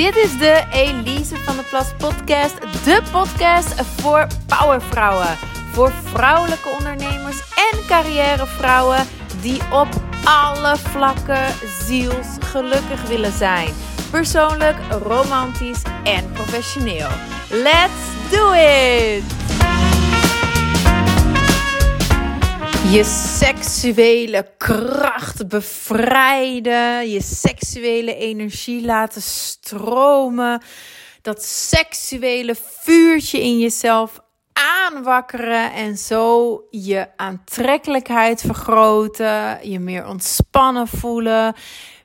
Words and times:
Dit 0.00 0.16
is 0.16 0.38
de 0.38 0.64
Elise 0.72 1.36
van 1.36 1.56
de 1.56 1.62
Plas 1.62 1.92
podcast. 1.98 2.60
De 2.84 3.02
podcast 3.12 3.82
voor 4.00 4.26
powervrouwen. 4.46 5.36
Voor 5.72 5.92
vrouwelijke 6.04 6.68
ondernemers 6.68 7.40
en 7.72 7.86
carrièrevrouwen 7.86 9.06
die 9.40 9.60
op 9.72 9.88
alle 10.24 10.76
vlakken 10.76 11.54
zielsgelukkig 11.86 13.02
willen 13.08 13.32
zijn. 13.32 13.68
Persoonlijk, 14.10 14.76
romantisch 15.02 15.82
en 16.04 16.32
professioneel. 16.32 17.08
Let's 17.50 18.30
do 18.30 18.52
it! 18.52 19.39
Je 22.90 23.04
seksuele 23.04 24.54
kracht 24.58 25.48
bevrijden, 25.48 27.10
je 27.10 27.22
seksuele 27.22 28.14
energie 28.14 28.84
laten 28.84 29.22
stromen, 29.22 30.62
dat 31.22 31.42
seksuele 31.44 32.54
vuurtje 32.80 33.42
in 33.42 33.58
jezelf 33.58 34.20
aanwakkeren 34.52 35.72
en 35.72 35.96
zo 35.96 36.60
je 36.70 37.08
aantrekkelijkheid 37.16 38.40
vergroten, 38.40 39.70
je 39.70 39.78
meer 39.78 40.06
ontspannen 40.06 40.88
voelen, 40.88 41.54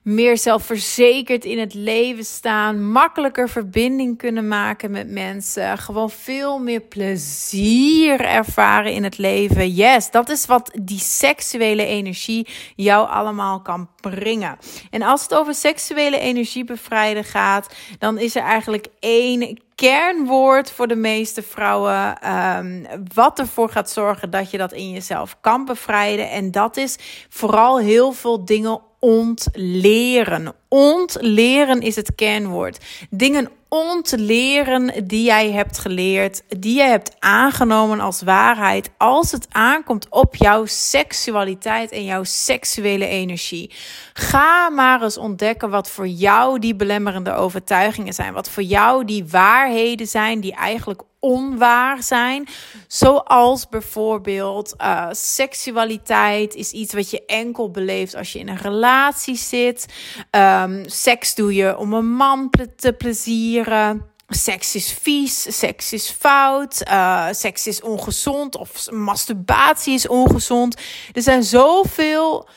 meer 0.05 0.37
zelfverzekerd 0.37 1.45
in 1.45 1.59
het 1.59 1.73
leven 1.73 2.25
staan, 2.25 2.91
makkelijker 2.91 3.49
verbinding 3.49 4.17
kunnen 4.17 4.47
maken 4.47 4.91
met 4.91 5.09
mensen, 5.09 5.77
gewoon 5.77 6.09
veel 6.09 6.59
meer 6.59 6.81
plezier 6.81 8.21
ervaren 8.21 8.93
in 8.93 9.03
het 9.03 9.17
leven. 9.17 9.69
Yes, 9.69 10.11
dat 10.11 10.29
is 10.29 10.45
wat 10.45 10.71
die 10.81 10.99
seksuele 10.99 11.85
energie 11.85 12.47
jou 12.75 13.09
allemaal 13.09 13.61
kan 13.61 13.89
brengen. 14.01 14.57
En 14.89 15.01
als 15.01 15.21
het 15.21 15.33
over 15.33 15.53
seksuele 15.53 16.19
energie 16.19 16.63
bevrijden 16.63 17.23
gaat, 17.23 17.75
dan 17.99 18.17
is 18.17 18.35
er 18.35 18.43
eigenlijk 18.43 18.87
één 18.99 19.59
kernwoord 19.75 20.71
voor 20.71 20.87
de 20.87 20.95
meeste 20.95 21.41
vrouwen. 21.41 22.31
Um, 22.57 22.85
wat 23.13 23.39
ervoor 23.39 23.69
gaat 23.69 23.89
zorgen 23.89 24.29
dat 24.29 24.51
je 24.51 24.57
dat 24.57 24.73
in 24.73 24.91
jezelf 24.91 25.37
kan 25.41 25.65
bevrijden. 25.65 26.29
En 26.29 26.51
dat 26.51 26.77
is 26.77 26.97
vooral 27.29 27.79
heel 27.79 28.11
veel 28.11 28.45
dingen 28.45 28.81
ontleren. 29.05 30.53
Ontleren 30.67 31.81
is 31.81 31.95
het 31.95 32.15
kernwoord. 32.15 32.85
Dingen 33.09 33.49
ontleren 33.69 35.07
die 35.07 35.23
jij 35.23 35.51
hebt 35.51 35.77
geleerd, 35.79 36.43
die 36.47 36.75
jij 36.75 36.89
hebt 36.89 37.15
aangenomen 37.19 37.99
als 37.99 38.21
waarheid, 38.21 38.89
als 38.97 39.31
het 39.31 39.47
aankomt 39.51 40.07
op 40.09 40.35
jouw 40.35 40.65
seksualiteit 40.65 41.91
en 41.91 42.03
jouw 42.03 42.23
seksuele 42.23 43.07
energie. 43.07 43.71
Ga 44.13 44.69
maar 44.69 45.01
eens 45.01 45.17
ontdekken 45.17 45.69
wat 45.69 45.89
voor 45.89 46.07
jou 46.07 46.59
die 46.59 46.75
belemmerende 46.75 47.33
overtuigingen 47.33 48.13
zijn, 48.13 48.33
wat 48.33 48.49
voor 48.49 48.63
jou 48.63 49.05
die 49.05 49.25
waarheden 49.25 50.07
zijn 50.07 50.39
die 50.39 50.53
eigenlijk 50.53 51.01
onwaar 51.25 52.03
zijn. 52.03 52.47
Zoals 52.87 53.69
bijvoorbeeld 53.69 54.73
uh, 54.77 55.07
seksualiteit 55.11 56.55
is 56.55 56.71
iets 56.71 56.93
wat 56.93 57.09
je 57.09 57.25
enkel 57.25 57.71
beleeft 57.71 58.15
als 58.15 58.33
je 58.33 58.39
in 58.39 58.49
een 58.49 58.57
relatie 58.57 59.35
zit. 59.37 59.85
Um, 60.31 60.83
seks 60.85 61.35
doe 61.35 61.53
je 61.53 61.77
om 61.77 61.93
een 61.93 62.11
man 62.11 62.49
te 62.75 62.93
plezieren. 62.93 64.05
Seks 64.27 64.75
is 64.75 64.91
vies, 65.01 65.57
seks 65.57 65.93
is 65.93 66.09
fout, 66.09 66.81
uh, 66.87 67.27
seks 67.31 67.67
is 67.67 67.81
ongezond 67.81 68.57
of 68.57 68.91
masturbatie 68.91 69.93
is 69.93 70.07
ongezond. 70.07 70.77
Er 71.13 71.21
zijn 71.21 71.43
zoveel 71.43 72.47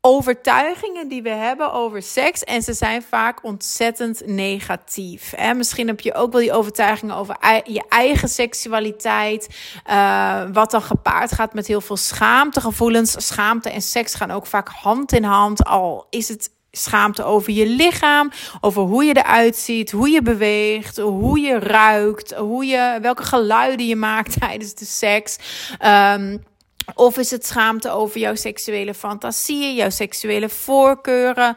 overtuigingen 0.00 1.08
die 1.08 1.22
we 1.22 1.28
hebben 1.28 1.72
over 1.72 2.02
seks. 2.02 2.44
En 2.44 2.62
ze 2.62 2.72
zijn 2.72 3.02
vaak 3.02 3.44
ontzettend 3.44 4.26
negatief. 4.26 5.32
En 5.32 5.56
misschien 5.56 5.86
heb 5.86 6.00
je 6.00 6.14
ook 6.14 6.32
wel 6.32 6.40
die 6.40 6.52
overtuigingen 6.52 7.16
over 7.16 7.36
je 7.64 7.84
eigen 7.88 8.28
seksualiteit. 8.28 9.48
Uh, 9.90 10.42
wat 10.52 10.70
dan 10.70 10.82
gepaard 10.82 11.32
gaat 11.32 11.54
met 11.54 11.66
heel 11.66 11.80
veel 11.80 11.96
schaamtegevoelens. 11.96 13.26
Schaamte 13.26 13.70
en 13.70 13.82
seks 13.82 14.14
gaan 14.14 14.30
ook 14.30 14.46
vaak 14.46 14.68
hand 14.68 15.12
in 15.12 15.24
hand. 15.24 15.64
Al 15.64 16.06
is 16.10 16.28
het 16.28 16.50
schaamte 16.70 17.24
over 17.24 17.52
je 17.52 17.66
lichaam, 17.66 18.30
over 18.60 18.82
hoe 18.82 19.04
je 19.04 19.16
eruit 19.16 19.56
ziet, 19.56 19.90
hoe 19.90 20.08
je 20.08 20.22
beweegt, 20.22 20.96
hoe 20.96 21.40
je 21.40 21.58
ruikt, 21.58 22.34
hoe 22.34 22.66
je, 22.66 22.98
welke 23.02 23.22
geluiden 23.22 23.86
je 23.86 23.96
maakt 23.96 24.38
tijdens 24.40 24.74
de 24.74 24.84
seks. 24.84 25.38
Um, 25.84 26.48
of 26.94 27.18
is 27.18 27.30
het 27.30 27.46
schaamte 27.46 27.90
over 27.90 28.20
jouw 28.20 28.34
seksuele 28.34 28.94
fantasieën, 28.94 29.74
jouw 29.74 29.90
seksuele 29.90 30.48
voorkeuren? 30.48 31.56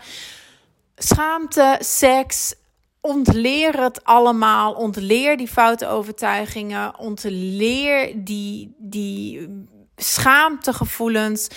Schaamte, 0.96 1.78
seks, 1.80 2.54
ontleer 3.02 3.82
het 3.82 4.04
allemaal. 4.04 4.74
Ontleer 4.74 5.38
die 5.38 5.48
foute 5.48 5.88
overtuigingen. 5.88 7.00
Ontleer 7.00 8.12
die, 8.16 8.76
die 8.78 9.48
schaamtegevoelens. 9.96 11.48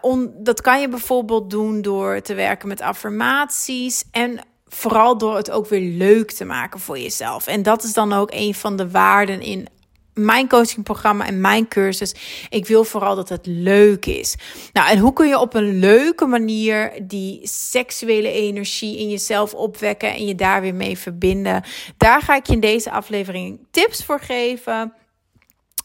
On, 0.00 0.32
dat 0.38 0.60
kan 0.60 0.80
je 0.80 0.88
bijvoorbeeld 0.88 1.50
doen 1.50 1.82
door 1.82 2.20
te 2.20 2.34
werken 2.34 2.68
met 2.68 2.80
affirmaties. 2.80 4.04
En 4.10 4.40
vooral 4.66 5.18
door 5.18 5.36
het 5.36 5.50
ook 5.50 5.66
weer 5.66 5.96
leuk 5.96 6.30
te 6.30 6.44
maken 6.44 6.80
voor 6.80 6.98
jezelf. 6.98 7.46
En 7.46 7.62
dat 7.62 7.82
is 7.82 7.92
dan 7.92 8.12
ook 8.12 8.30
een 8.32 8.54
van 8.54 8.76
de 8.76 8.90
waarden 8.90 9.40
in 9.40 9.68
mijn 10.14 10.48
coachingprogramma 10.48 11.26
en 11.26 11.40
mijn 11.40 11.68
cursus. 11.68 12.14
Ik 12.48 12.66
wil 12.66 12.84
vooral 12.84 13.16
dat 13.16 13.28
het 13.28 13.46
leuk 13.46 14.06
is. 14.06 14.36
Nou, 14.72 14.88
en 14.88 14.98
hoe 14.98 15.12
kun 15.12 15.28
je 15.28 15.38
op 15.38 15.54
een 15.54 15.78
leuke 15.78 16.26
manier 16.26 16.92
die 17.02 17.40
seksuele 17.42 18.32
energie 18.32 18.98
in 18.98 19.08
jezelf 19.08 19.54
opwekken 19.54 20.14
en 20.14 20.26
je 20.26 20.34
daar 20.34 20.60
weer 20.60 20.74
mee 20.74 20.98
verbinden? 20.98 21.64
Daar 21.96 22.22
ga 22.22 22.36
ik 22.36 22.46
je 22.46 22.52
in 22.52 22.60
deze 22.60 22.90
aflevering 22.90 23.66
tips 23.70 24.04
voor 24.04 24.20
geven. 24.20 24.92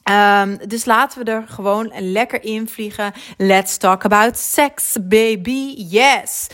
Um, 0.10 0.58
dus 0.68 0.86
laten 0.86 1.26
we 1.26 1.32
er 1.32 1.48
gewoon 1.48 1.94
lekker 2.00 2.44
in 2.44 2.68
vliegen. 2.68 3.14
Let's 3.38 3.78
talk 3.78 4.06
about 4.06 4.38
sex, 4.38 4.98
baby. 5.02 5.74
Yes. 5.78 6.48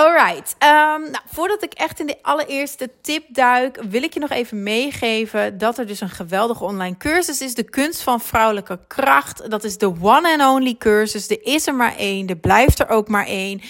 Alright. 0.00 0.56
Um, 0.58 1.10
nou, 1.10 1.24
voordat 1.26 1.62
ik 1.62 1.72
echt 1.72 2.00
in 2.00 2.06
de 2.06 2.18
allereerste 2.22 2.90
tip 3.00 3.24
duik, 3.28 3.82
wil 3.88 4.02
ik 4.02 4.14
je 4.14 4.20
nog 4.20 4.30
even 4.30 4.62
meegeven 4.62 5.58
dat 5.58 5.78
er 5.78 5.86
dus 5.86 6.00
een 6.00 6.10
geweldige 6.10 6.64
online 6.64 6.96
cursus 6.96 7.40
is. 7.40 7.54
De 7.54 7.62
kunst 7.62 8.02
van 8.02 8.20
vrouwelijke 8.20 8.78
kracht. 8.86 9.50
Dat 9.50 9.64
is 9.64 9.78
de 9.78 9.86
one 10.00 10.38
and 10.38 10.56
only 10.56 10.74
cursus. 10.74 11.28
Er 11.28 11.44
is 11.44 11.66
er 11.66 11.74
maar 11.74 11.96
één. 11.96 12.28
Er 12.28 12.36
blijft 12.36 12.80
er 12.80 12.88
ook 12.88 13.08
maar 13.08 13.26
één. 13.26 13.60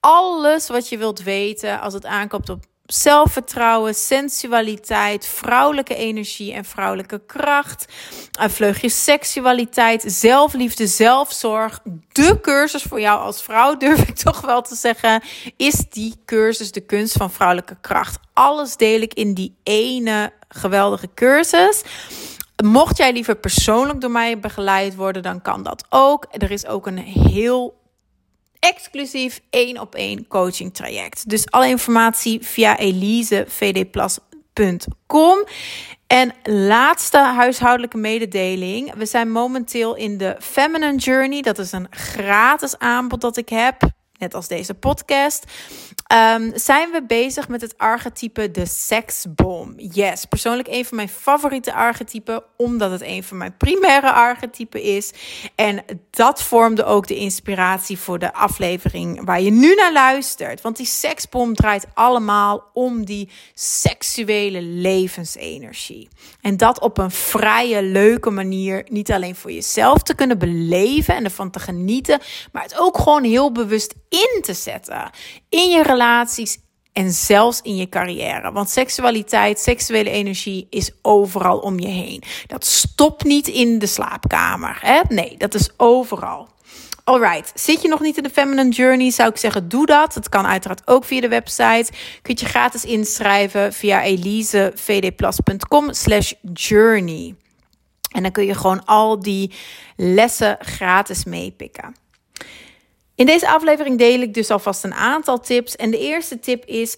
Alles 0.00 0.68
wat 0.68 0.88
je 0.88 0.98
wilt 0.98 1.22
weten 1.22 1.80
als 1.80 1.94
het 1.94 2.06
aankomt 2.06 2.48
op 2.48 2.64
zelfvertrouwen, 2.86 3.94
sensualiteit, 3.94 5.26
vrouwelijke 5.26 5.94
energie 5.94 6.52
en 6.52 6.64
vrouwelijke 6.64 7.22
kracht. 7.26 7.84
Een 8.40 8.50
vleugje 8.50 8.88
seksualiteit, 8.88 10.04
zelfliefde, 10.06 10.86
zelfzorg. 10.86 11.80
De 12.12 12.40
cursus 12.40 12.82
voor 12.82 13.00
jou 13.00 13.20
als 13.20 13.42
vrouw, 13.42 13.76
durf 13.76 14.08
ik 14.08 14.16
toch 14.16 14.40
wel 14.40 14.62
te 14.62 14.74
zeggen, 14.74 15.22
is 15.56 15.84
die 15.90 16.14
cursus 16.24 16.72
de 16.72 16.80
kunst 16.80 17.16
van 17.16 17.30
vrouwelijke 17.30 17.76
kracht. 17.80 18.18
Alles 18.32 18.76
deel 18.76 19.00
ik 19.00 19.14
in 19.14 19.34
die 19.34 19.56
ene 19.62 20.32
geweldige 20.48 21.08
cursus. 21.14 21.82
Mocht 22.64 22.96
jij 22.96 23.12
liever 23.12 23.36
persoonlijk 23.36 24.00
door 24.00 24.10
mij 24.10 24.38
begeleid 24.38 24.94
worden, 24.94 25.22
dan 25.22 25.42
kan 25.42 25.62
dat 25.62 25.84
ook. 25.88 26.26
Er 26.30 26.50
is 26.50 26.66
ook 26.66 26.86
een 26.86 26.98
heel 26.98 27.82
exclusief 28.64 29.40
één 29.50 29.80
op 29.80 29.94
één 29.94 30.26
coaching 30.26 30.74
traject. 30.74 31.28
Dus 31.28 31.50
alle 31.50 31.68
informatie 31.68 32.46
via 32.46 32.78
elisevdplas.com. 32.78 35.44
En 36.06 36.32
laatste 36.42 37.18
huishoudelijke 37.18 37.96
mededeling. 37.96 38.94
We 38.94 39.06
zijn 39.06 39.30
momenteel 39.30 39.96
in 39.96 40.18
de 40.18 40.36
Feminine 40.40 40.96
Journey. 40.96 41.42
Dat 41.42 41.58
is 41.58 41.72
een 41.72 41.86
gratis 41.90 42.78
aanbod 42.78 43.20
dat 43.20 43.36
ik 43.36 43.48
heb 43.48 43.82
net 44.18 44.34
als 44.34 44.48
deze 44.48 44.74
podcast, 44.74 45.44
um, 46.12 46.52
zijn 46.54 46.90
we 46.90 47.04
bezig 47.06 47.48
met 47.48 47.60
het 47.60 47.78
archetype 47.78 48.50
de 48.50 48.66
seksbom. 48.66 49.74
Yes, 49.76 50.24
persoonlijk 50.24 50.68
een 50.68 50.84
van 50.84 50.96
mijn 50.96 51.08
favoriete 51.08 51.74
archetypen, 51.74 52.42
omdat 52.56 52.90
het 52.90 53.02
een 53.02 53.24
van 53.24 53.36
mijn 53.36 53.56
primaire 53.56 54.12
archetypen 54.12 54.82
is. 54.82 55.12
En 55.54 55.84
dat 56.10 56.42
vormde 56.42 56.84
ook 56.84 57.06
de 57.06 57.16
inspiratie 57.16 57.98
voor 57.98 58.18
de 58.18 58.32
aflevering 58.32 59.24
waar 59.24 59.40
je 59.40 59.50
nu 59.50 59.74
naar 59.74 59.92
luistert. 59.92 60.60
Want 60.60 60.76
die 60.76 60.86
seksbom 60.86 61.54
draait 61.54 61.86
allemaal 61.94 62.64
om 62.72 63.04
die 63.04 63.30
seksuele 63.54 64.62
levensenergie. 64.62 66.08
En 66.40 66.56
dat 66.56 66.80
op 66.80 66.98
een 66.98 67.10
vrije, 67.10 67.82
leuke 67.82 68.30
manier. 68.30 68.86
Niet 68.88 69.12
alleen 69.12 69.34
voor 69.34 69.52
jezelf 69.52 70.02
te 70.02 70.14
kunnen 70.14 70.38
beleven 70.38 71.14
en 71.14 71.24
ervan 71.24 71.50
te 71.50 71.58
genieten, 71.58 72.20
maar 72.52 72.62
het 72.62 72.78
ook 72.78 72.98
gewoon 72.98 73.24
heel 73.24 73.52
bewust 73.52 73.94
in 74.14 74.42
te 74.42 74.54
zetten 74.54 75.10
in 75.48 75.70
je 75.70 75.82
relaties 75.82 76.58
en 76.92 77.10
zelfs 77.12 77.60
in 77.62 77.76
je 77.76 77.88
carrière. 77.88 78.52
Want 78.52 78.70
seksualiteit, 78.70 79.60
seksuele 79.60 80.10
energie 80.10 80.66
is 80.70 80.90
overal 81.02 81.58
om 81.58 81.78
je 81.78 81.88
heen. 81.88 82.22
Dat 82.46 82.64
stopt 82.64 83.24
niet 83.24 83.48
in 83.48 83.78
de 83.78 83.86
slaapkamer. 83.86 84.78
Hè? 84.80 85.00
Nee, 85.08 85.36
dat 85.36 85.54
is 85.54 85.68
overal. 85.76 86.48
Alright, 87.04 87.52
zit 87.54 87.82
je 87.82 87.88
nog 87.88 88.00
niet 88.00 88.16
in 88.16 88.22
de 88.22 88.30
Feminine 88.30 88.70
Journey? 88.70 89.10
Zou 89.10 89.28
ik 89.28 89.36
zeggen, 89.36 89.68
doe 89.68 89.86
dat. 89.86 90.14
Het 90.14 90.28
kan 90.28 90.46
uiteraard 90.46 90.86
ook 90.86 91.04
via 91.04 91.20
de 91.20 91.28
website. 91.28 91.92
Kun 92.22 92.36
je 92.38 92.46
gratis 92.46 92.84
inschrijven 92.84 93.72
via 93.72 94.02
elisevdplus.com 94.02 95.92
slash 95.92 96.32
journey. 96.52 97.34
En 98.10 98.22
dan 98.22 98.32
kun 98.32 98.44
je 98.46 98.54
gewoon 98.54 98.84
al 98.84 99.20
die 99.20 99.52
lessen 99.96 100.56
gratis 100.60 101.24
meepikken. 101.24 101.94
In 103.14 103.26
deze 103.26 103.48
aflevering 103.48 103.98
deel 103.98 104.20
ik 104.20 104.34
dus 104.34 104.50
alvast 104.50 104.84
een 104.84 104.94
aantal 104.94 105.40
tips. 105.40 105.76
En 105.76 105.90
de 105.90 105.98
eerste 105.98 106.40
tip 106.40 106.64
is 106.64 106.96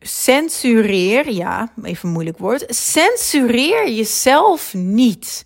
censureer, 0.00 1.30
ja, 1.30 1.72
even 1.82 2.08
een 2.08 2.14
moeilijk 2.14 2.38
woord. 2.38 2.64
Censureer 2.68 3.90
jezelf 3.90 4.74
niet. 4.74 5.44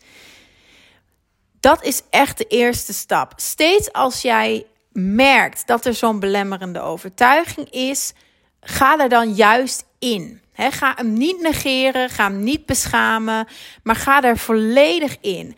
Dat 1.60 1.84
is 1.84 2.02
echt 2.10 2.38
de 2.38 2.46
eerste 2.46 2.92
stap. 2.92 3.32
Steeds 3.36 3.92
als 3.92 4.22
jij 4.22 4.66
merkt 4.92 5.66
dat 5.66 5.86
er 5.86 5.94
zo'n 5.94 6.20
belemmerende 6.20 6.80
overtuiging 6.80 7.70
is, 7.70 8.12
ga 8.60 8.98
er 8.98 9.08
dan 9.08 9.34
juist 9.34 9.84
in. 9.98 10.40
ga 10.54 10.92
hem 10.96 11.12
niet 11.12 11.40
negeren, 11.40 12.10
ga 12.10 12.24
hem 12.24 12.42
niet 12.42 12.66
beschamen, 12.66 13.46
maar 13.82 13.96
ga 13.96 14.22
er 14.22 14.38
volledig 14.38 15.16
in. 15.20 15.56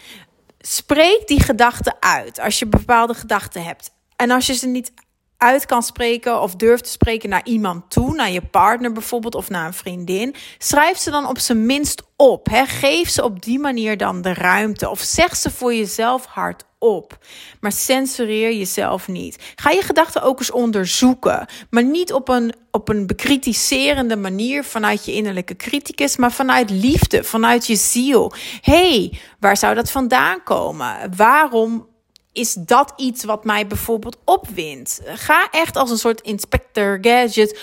Spreek 0.66 1.26
die 1.26 1.42
gedachten 1.42 1.96
uit 2.00 2.40
als 2.40 2.58
je 2.58 2.66
bepaalde 2.66 3.14
gedachten 3.14 3.64
hebt. 3.64 3.90
En 4.16 4.30
als 4.30 4.46
je 4.46 4.54
ze 4.54 4.66
niet 4.66 4.92
uit 5.36 5.66
kan 5.66 5.82
spreken 5.82 6.40
of 6.40 6.56
durft 6.56 6.84
te 6.84 6.90
spreken 6.90 7.28
naar 7.28 7.44
iemand 7.44 7.90
toe, 7.90 8.14
naar 8.14 8.30
je 8.30 8.42
partner 8.42 8.92
bijvoorbeeld 8.92 9.34
of 9.34 9.48
naar 9.48 9.66
een 9.66 9.74
vriendin, 9.74 10.34
schrijf 10.58 10.98
ze 10.98 11.10
dan 11.10 11.28
op 11.28 11.38
zijn 11.38 11.66
minst 11.66 12.02
op. 12.16 12.48
Hè? 12.50 12.66
Geef 12.66 13.08
ze 13.08 13.24
op 13.24 13.42
die 13.42 13.58
manier 13.58 13.96
dan 13.96 14.22
de 14.22 14.34
ruimte 14.34 14.90
of 14.90 15.00
zeg 15.00 15.36
ze 15.36 15.50
voor 15.50 15.74
jezelf 15.74 16.24
hard 16.24 16.64
op. 16.84 17.18
Maar 17.60 17.72
censureer 17.72 18.52
jezelf 18.52 19.08
niet. 19.08 19.52
Ga 19.54 19.70
je 19.70 19.82
gedachten 19.82 20.22
ook 20.22 20.38
eens 20.38 20.50
onderzoeken, 20.50 21.46
maar 21.70 21.84
niet 21.84 22.12
op 22.12 22.28
een, 22.28 22.54
op 22.70 22.88
een 22.88 23.06
bekritiserende 23.06 24.16
manier 24.16 24.64
vanuit 24.64 25.04
je 25.04 25.12
innerlijke 25.12 25.56
criticus, 25.56 26.16
maar 26.16 26.32
vanuit 26.32 26.70
liefde, 26.70 27.24
vanuit 27.24 27.66
je 27.66 27.76
ziel. 27.76 28.32
hey, 28.60 29.20
waar 29.40 29.56
zou 29.56 29.74
dat 29.74 29.90
vandaan 29.90 30.42
komen? 30.42 31.16
Waarom 31.16 31.86
is 32.32 32.52
dat 32.52 32.92
iets 32.96 33.24
wat 33.24 33.44
mij 33.44 33.66
bijvoorbeeld 33.66 34.18
opwindt? 34.24 35.00
Ga 35.04 35.48
echt 35.50 35.76
als 35.76 35.90
een 35.90 35.98
soort 35.98 36.20
inspector 36.20 36.98
gadget 37.00 37.60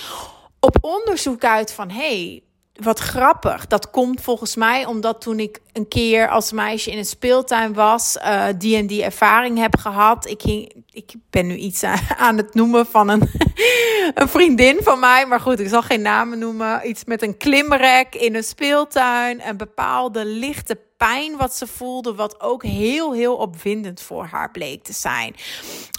op 0.59 0.77
onderzoek 0.81 1.43
uit 1.43 1.73
van 1.73 1.89
hey, 1.89 2.43
wat 2.83 2.99
grappig. 2.99 3.67
Dat 3.67 3.89
komt 3.89 4.21
volgens 4.21 4.55
mij 4.55 4.85
omdat 4.85 5.21
toen 5.21 5.39
ik 5.39 5.59
een 5.73 5.87
keer 5.87 6.29
als 6.29 6.51
meisje 6.51 6.91
in 6.91 6.97
een 6.97 7.05
speeltuin 7.05 7.73
was, 7.73 8.17
uh, 8.17 8.45
die 8.57 8.75
en 8.77 8.87
die 8.87 9.03
ervaring 9.03 9.57
heb 9.57 9.77
gehad. 9.77 10.29
Ik, 10.29 10.41
ging, 10.41 10.73
ik 10.91 11.13
ben 11.29 11.47
nu 11.47 11.55
iets 11.55 11.83
aan 12.17 12.37
het 12.43 12.53
noemen 12.53 12.85
van 12.85 13.09
een, 13.09 13.29
een 14.21 14.29
vriendin 14.29 14.79
van 14.81 14.99
mij, 14.99 15.25
maar 15.25 15.39
goed, 15.39 15.59
ik 15.59 15.67
zal 15.67 15.81
geen 15.81 16.01
namen 16.01 16.39
noemen. 16.39 16.89
Iets 16.89 17.05
met 17.05 17.21
een 17.21 17.37
klimrek 17.37 18.15
in 18.15 18.35
een 18.35 18.43
speeltuin, 18.43 19.47
een 19.47 19.57
bepaalde 19.57 20.25
lichte 20.25 20.77
pijn 20.97 21.37
wat 21.37 21.55
ze 21.55 21.67
voelde, 21.67 22.15
wat 22.15 22.41
ook 22.41 22.63
heel, 22.63 23.13
heel 23.13 23.35
opwindend 23.35 24.01
voor 24.01 24.25
haar 24.25 24.51
bleek 24.51 24.83
te 24.83 24.93
zijn. 24.93 25.35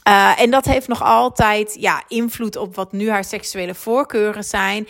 Uh, 0.08 0.40
en 0.40 0.50
dat 0.50 0.64
heeft 0.64 0.88
nog 0.88 1.02
altijd 1.02 1.76
ja, 1.78 2.02
invloed 2.08 2.56
op 2.56 2.74
wat 2.74 2.92
nu 2.92 3.10
haar 3.10 3.24
seksuele 3.24 3.74
voorkeuren 3.74 4.44
zijn. 4.44 4.88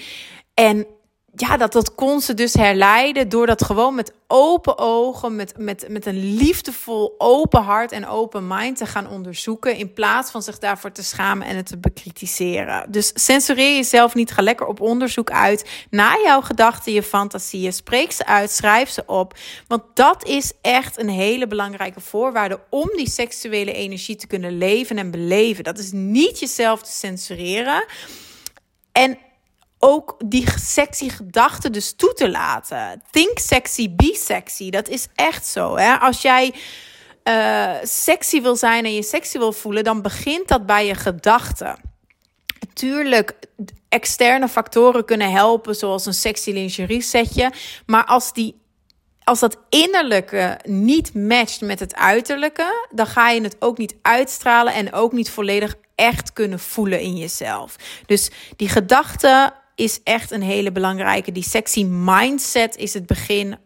En 0.54 0.86
ja, 1.34 1.56
dat, 1.56 1.72
dat 1.72 1.94
kon 1.94 2.20
ze 2.20 2.34
dus 2.34 2.54
herleiden 2.54 3.28
door 3.28 3.46
dat 3.46 3.64
gewoon 3.64 3.94
met 3.94 4.12
open 4.26 4.78
ogen, 4.78 5.36
met, 5.36 5.54
met, 5.58 5.86
met 5.88 6.06
een 6.06 6.34
liefdevol 6.34 7.14
open 7.18 7.62
hart 7.62 7.92
en 7.92 8.06
open 8.06 8.46
mind 8.46 8.76
te 8.76 8.86
gaan 8.86 9.08
onderzoeken. 9.08 9.76
In 9.76 9.92
plaats 9.92 10.30
van 10.30 10.42
zich 10.42 10.58
daarvoor 10.58 10.92
te 10.92 11.02
schamen 11.02 11.46
en 11.46 11.56
het 11.56 11.66
te 11.66 11.78
bekritiseren. 11.78 12.92
Dus 12.92 13.12
censureer 13.14 13.74
jezelf 13.74 14.14
niet. 14.14 14.32
Ga 14.32 14.42
lekker 14.42 14.66
op 14.66 14.80
onderzoek 14.80 15.30
uit 15.30 15.86
naar 15.90 16.20
jouw 16.24 16.40
gedachten, 16.40 16.92
je 16.92 17.02
fantasieën. 17.02 17.72
Spreek 17.72 18.12
ze 18.12 18.26
uit, 18.26 18.50
schrijf 18.50 18.90
ze 18.90 19.02
op. 19.06 19.34
Want 19.66 19.82
dat 19.94 20.24
is 20.24 20.52
echt 20.60 20.98
een 20.98 21.08
hele 21.08 21.46
belangrijke 21.46 22.00
voorwaarde 22.00 22.60
om 22.70 22.90
die 22.96 23.10
seksuele 23.10 23.72
energie 23.72 24.16
te 24.16 24.26
kunnen 24.26 24.58
leven 24.58 24.98
en 24.98 25.10
beleven. 25.10 25.64
Dat 25.64 25.78
is 25.78 25.92
niet 25.92 26.38
jezelf 26.38 26.82
te 26.82 26.90
censureren. 26.90 27.84
En 28.92 29.18
ook 29.84 30.16
die 30.24 30.46
sexy 30.58 31.08
gedachten 31.08 31.72
dus 31.72 31.92
toe 31.96 32.12
te 32.12 32.30
laten. 32.30 33.02
Think 33.10 33.38
sexy, 33.38 33.94
be 33.94 34.18
sexy. 34.18 34.70
Dat 34.70 34.88
is 34.88 35.06
echt 35.14 35.46
zo. 35.46 35.76
Hè? 35.76 35.94
Als 35.94 36.22
jij 36.22 36.54
uh, 37.24 37.74
sexy 37.82 38.42
wil 38.42 38.56
zijn 38.56 38.84
en 38.84 38.94
je 38.94 39.02
sexy 39.02 39.38
wil 39.38 39.52
voelen, 39.52 39.84
dan 39.84 40.02
begint 40.02 40.48
dat 40.48 40.66
bij 40.66 40.86
je 40.86 40.94
gedachten. 40.94 41.76
Tuurlijk, 42.72 43.34
externe 43.88 44.48
factoren 44.48 45.04
kunnen 45.04 45.30
helpen, 45.30 45.74
zoals 45.74 46.06
een 46.06 46.14
sexy 46.14 46.50
lingerie 46.50 47.02
setje. 47.02 47.52
Maar 47.86 48.04
als 48.04 48.32
die 48.32 48.60
als 49.24 49.40
dat 49.40 49.58
innerlijke 49.68 50.58
niet 50.64 51.14
matcht 51.14 51.60
met 51.60 51.80
het 51.80 51.94
uiterlijke, 51.94 52.86
dan 52.90 53.06
ga 53.06 53.30
je 53.30 53.42
het 53.42 53.56
ook 53.58 53.78
niet 53.78 53.94
uitstralen 54.02 54.74
en 54.74 54.92
ook 54.92 55.12
niet 55.12 55.30
volledig 55.30 55.74
echt 55.94 56.32
kunnen 56.32 56.58
voelen 56.58 57.00
in 57.00 57.16
jezelf. 57.16 57.76
Dus 58.06 58.30
die 58.56 58.68
gedachten 58.68 59.52
is 59.82 60.00
echt 60.04 60.30
een 60.30 60.42
hele 60.42 60.72
belangrijke. 60.72 61.32
Die 61.32 61.42
sexy 61.42 61.84
mindset 61.84 62.76
is 62.76 62.94
het 62.94 63.06
begin 63.06 63.56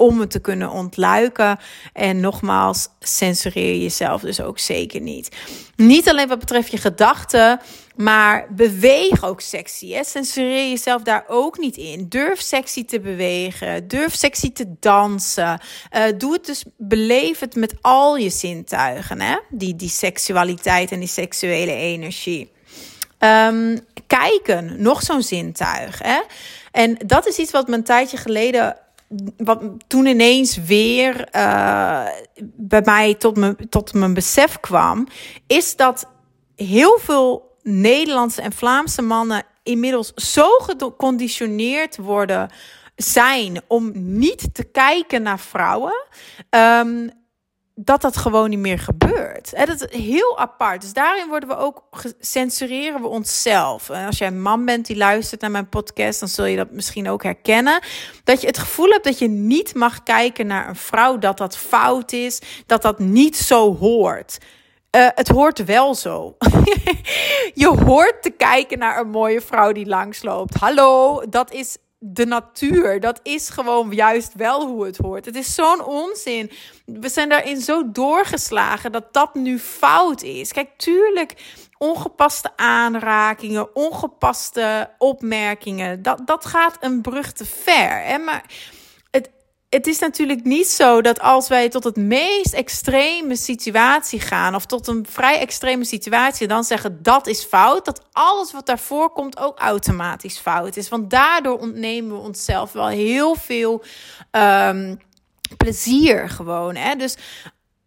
om 0.00 0.20
het 0.20 0.30
te 0.30 0.40
kunnen 0.40 0.70
ontluiken. 0.70 1.58
En 1.92 2.20
nogmaals, 2.20 2.88
censureer 3.00 3.76
jezelf 3.76 4.20
dus 4.20 4.40
ook 4.40 4.58
zeker 4.58 5.00
niet. 5.00 5.36
Niet 5.76 6.08
alleen 6.08 6.28
wat 6.28 6.38
betreft 6.38 6.70
je 6.70 6.76
gedachten, 6.76 7.60
maar 7.96 8.46
beweeg 8.50 9.24
ook 9.24 9.40
sexy. 9.40 9.92
Hè? 9.92 10.04
Censureer 10.04 10.68
jezelf 10.68 11.02
daar 11.02 11.24
ook 11.28 11.58
niet 11.58 11.76
in. 11.76 12.06
Durf 12.08 12.40
sexy 12.40 12.84
te 12.84 13.00
bewegen. 13.00 13.88
Durf 13.88 14.14
sexy 14.14 14.52
te 14.52 14.74
dansen. 14.80 15.60
Uh, 15.96 16.02
doe 16.18 16.32
het 16.32 16.46
dus, 16.46 16.64
beleef 16.76 17.38
het 17.40 17.54
met 17.54 17.74
al 17.80 18.16
je 18.16 18.30
zintuigen. 18.30 19.20
Hè? 19.20 19.36
Die, 19.50 19.76
die 19.76 19.88
seksualiteit 19.88 20.92
en 20.92 20.98
die 20.98 21.08
seksuele 21.08 21.74
energie. 21.74 22.50
Um, 23.24 23.78
kijken, 24.06 24.82
nog 24.82 25.02
zo'n 25.02 25.22
zintuig. 25.22 25.98
Hè? 26.02 26.20
En 26.72 26.98
dat 27.06 27.26
is 27.26 27.38
iets 27.38 27.50
wat 27.50 27.68
me 27.68 27.74
een 27.74 27.84
tijdje 27.84 28.16
geleden 28.16 28.76
wat 29.36 29.62
toen 29.86 30.06
ineens 30.06 30.56
weer 30.56 31.28
uh, 31.36 32.06
bij 32.54 32.82
mij 32.84 33.14
tot, 33.14 33.36
me, 33.36 33.56
tot 33.68 33.94
mijn 33.94 34.14
besef 34.14 34.60
kwam, 34.60 35.06
is 35.46 35.76
dat 35.76 36.06
heel 36.56 36.98
veel 36.98 37.56
Nederlandse 37.62 38.42
en 38.42 38.52
Vlaamse 38.52 39.02
mannen 39.02 39.42
inmiddels 39.62 40.12
zo 40.14 40.48
geconditioneerd 40.58 41.96
worden 41.96 42.50
zijn 42.96 43.62
om 43.66 43.90
niet 43.94 44.54
te 44.54 44.64
kijken 44.64 45.22
naar 45.22 45.38
vrouwen. 45.38 46.06
Um, 46.50 47.10
dat 47.84 48.00
dat 48.00 48.16
gewoon 48.16 48.50
niet 48.50 48.58
meer 48.58 48.78
gebeurt. 48.78 49.66
Dat 49.66 49.80
is 49.80 50.02
heel 50.02 50.38
apart. 50.38 50.80
Dus 50.80 50.92
daarin 50.92 51.28
worden 51.28 51.48
we 51.48 51.56
ook 51.56 51.82
censureren 52.20 53.00
we 53.00 53.06
onszelf. 53.06 53.90
Als 53.90 54.18
jij 54.18 54.28
een 54.28 54.42
man 54.42 54.64
bent 54.64 54.86
die 54.86 54.96
luistert 54.96 55.40
naar 55.40 55.50
mijn 55.50 55.68
podcast, 55.68 56.20
dan 56.20 56.28
zul 56.28 56.44
je 56.44 56.56
dat 56.56 56.70
misschien 56.70 57.08
ook 57.08 57.22
herkennen. 57.22 57.82
Dat 58.24 58.40
je 58.40 58.46
het 58.46 58.58
gevoel 58.58 58.88
hebt 58.88 59.04
dat 59.04 59.18
je 59.18 59.28
niet 59.28 59.74
mag 59.74 60.02
kijken 60.02 60.46
naar 60.46 60.68
een 60.68 60.76
vrouw, 60.76 61.18
dat 61.18 61.38
dat 61.38 61.56
fout 61.56 62.12
is, 62.12 62.40
dat 62.66 62.82
dat 62.82 62.98
niet 62.98 63.36
zo 63.36 63.76
hoort. 63.76 64.38
Uh, 64.96 65.08
het 65.14 65.28
hoort 65.28 65.64
wel 65.64 65.94
zo. 65.94 66.36
je 67.54 67.66
hoort 67.84 68.22
te 68.22 68.30
kijken 68.30 68.78
naar 68.78 69.00
een 69.00 69.10
mooie 69.10 69.40
vrouw 69.40 69.72
die 69.72 69.86
langsloopt. 69.86 70.54
Hallo, 70.54 71.22
dat 71.28 71.52
is 71.52 71.76
de 72.02 72.26
natuur. 72.26 73.00
Dat 73.00 73.20
is 73.22 73.48
gewoon 73.48 73.92
juist 73.92 74.34
wel 74.34 74.66
hoe 74.66 74.84
het 74.84 74.96
hoort. 74.96 75.24
Het 75.24 75.36
is 75.36 75.54
zo'n 75.54 75.84
onzin. 75.84 76.50
We 76.84 77.08
zijn 77.08 77.28
daarin 77.28 77.60
zo 77.60 77.90
doorgeslagen 77.92 78.92
dat 78.92 79.12
dat 79.12 79.34
nu 79.34 79.58
fout 79.58 80.22
is. 80.22 80.52
Kijk, 80.52 80.70
tuurlijk, 80.76 81.34
ongepaste 81.78 82.50
aanrakingen, 82.56 83.74
ongepaste 83.74 84.90
opmerkingen, 84.98 86.02
dat, 86.02 86.26
dat 86.26 86.44
gaat 86.44 86.76
een 86.80 87.00
brug 87.00 87.32
te 87.32 87.44
ver. 87.44 88.02
Hè? 88.02 88.18
Maar 88.18 88.44
het 89.70 89.86
is 89.86 89.98
natuurlijk 89.98 90.44
niet 90.44 90.66
zo 90.66 91.00
dat 91.00 91.20
als 91.20 91.48
wij 91.48 91.68
tot 91.68 91.84
het 91.84 91.96
meest 91.96 92.52
extreme 92.52 93.36
situatie 93.36 94.20
gaan, 94.20 94.54
of 94.54 94.66
tot 94.66 94.86
een 94.86 95.06
vrij 95.08 95.38
extreme 95.38 95.84
situatie, 95.84 96.46
dan 96.46 96.64
zeggen 96.64 97.02
dat 97.02 97.26
is 97.26 97.44
fout, 97.44 97.84
dat 97.84 98.06
alles 98.12 98.52
wat 98.52 98.66
daarvoor 98.66 99.10
komt 99.10 99.38
ook 99.38 99.58
automatisch 99.58 100.38
fout 100.38 100.76
is. 100.76 100.88
Want 100.88 101.10
daardoor 101.10 101.58
ontnemen 101.58 102.16
we 102.16 102.22
onszelf 102.22 102.72
wel 102.72 102.88
heel 102.88 103.34
veel 103.34 103.82
um, 104.30 104.98
plezier 105.56 106.28
gewoon. 106.28 106.76
Hè? 106.76 106.94
Dus 106.94 107.16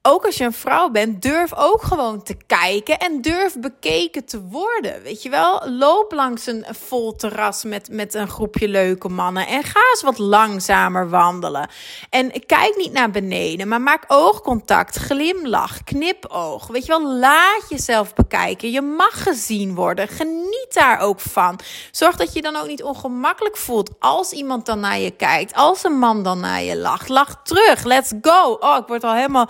ook 0.06 0.26
als 0.26 0.38
je 0.38 0.44
een 0.44 0.54
vrouw 0.54 0.90
bent, 0.90 1.22
durf 1.22 1.54
ook 1.56 1.82
gewoon 1.82 2.24
te 2.24 2.38
kijken 2.48 3.00
en 3.00 3.22
durf 3.22 3.60
bekeken 3.60 4.26
te 4.26 4.42
worden. 4.42 5.02
Weet 5.04 5.24
je 5.24 5.30
wel? 5.30 5.70
Loop 5.70 6.12
langs 6.12 6.46
een 6.46 6.66
vol 6.70 7.16
terras 7.16 7.64
met, 7.64 7.90
met 7.92 8.14
een 8.14 8.28
groepje 8.28 8.68
leuke 8.68 9.10
mannen 9.10 9.48
en 9.48 9.64
ga 9.64 9.80
eens 9.92 10.02
wat 10.02 10.18
langzamer 10.18 11.10
wandelen. 11.10 11.70
En 12.10 12.46
kijk 12.46 12.76
niet 12.78 12.92
naar 12.92 13.12
beneden, 13.12 13.68
maar 13.68 13.82
maak 13.82 14.04
oogcontact, 14.08 14.96
glimlach, 14.96 15.84
knipoog. 15.84 16.68
Weet 16.68 16.86
je 16.86 16.92
wel? 16.92 17.14
Laat 17.14 17.64
jezelf 17.70 18.14
bekijken. 18.14 18.72
Je 18.72 18.82
mag 18.82 19.24
gezien 19.24 19.76
worden. 19.76 20.08
Geniet 20.08 20.74
daar 20.74 21.00
ook 21.00 21.20
van. 21.20 21.60
Zorg 21.92 22.16
dat 22.16 22.34
je 22.34 22.42
dan 22.42 22.56
ook 22.56 22.68
niet 22.68 22.84
ongemakkelijk 22.84 23.58
voelt 23.58 23.90
als 24.00 24.32
iemand 24.32 24.66
dan 24.66 24.80
naar 24.80 25.00
je 25.00 25.12
kijkt, 25.12 25.54
als 25.54 25.84
een 25.84 25.98
man 26.00 26.24
dan 26.24 26.40
naar 26.40 26.62
je 26.62 26.78
lacht. 26.78 27.10
Lach 27.10 27.42
terug. 27.44 27.84
Let's 27.84 28.14
go. 28.22 28.58
Oh, 28.60 28.78
ik 28.78 28.88
word 28.88 29.04
al 29.04 29.14
helemaal 29.14 29.50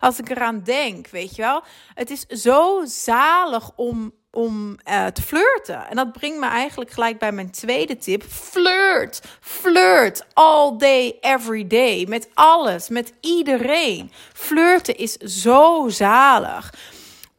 als 0.00 0.18
ik 0.18 0.30
eraan 0.30 0.62
denk, 0.62 1.08
weet 1.08 1.36
je 1.36 1.42
wel. 1.42 1.62
Het 1.94 2.10
is 2.10 2.20
zo 2.20 2.84
zalig 2.84 3.70
om, 3.76 4.12
om 4.30 4.76
uh, 4.88 5.06
te 5.06 5.22
flirten. 5.22 5.88
En 5.88 5.96
dat 5.96 6.12
brengt 6.12 6.38
me 6.38 6.46
eigenlijk 6.46 6.90
gelijk 6.90 7.18
bij 7.18 7.32
mijn 7.32 7.50
tweede 7.50 7.98
tip. 7.98 8.22
Flirt. 8.22 9.22
Flirt. 9.40 10.26
All 10.32 10.76
day, 10.78 11.16
every 11.20 11.66
day. 11.66 12.06
Met 12.08 12.28
alles. 12.34 12.88
Met 12.88 13.12
iedereen. 13.20 14.12
Flirten 14.32 14.96
is 14.96 15.12
zo 15.16 15.88
zalig. 15.88 16.74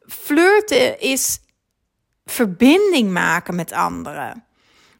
Flirten 0.06 1.00
is 1.00 1.40
verbinding 2.24 3.10
maken 3.10 3.54
met 3.54 3.72
anderen. 3.72 4.47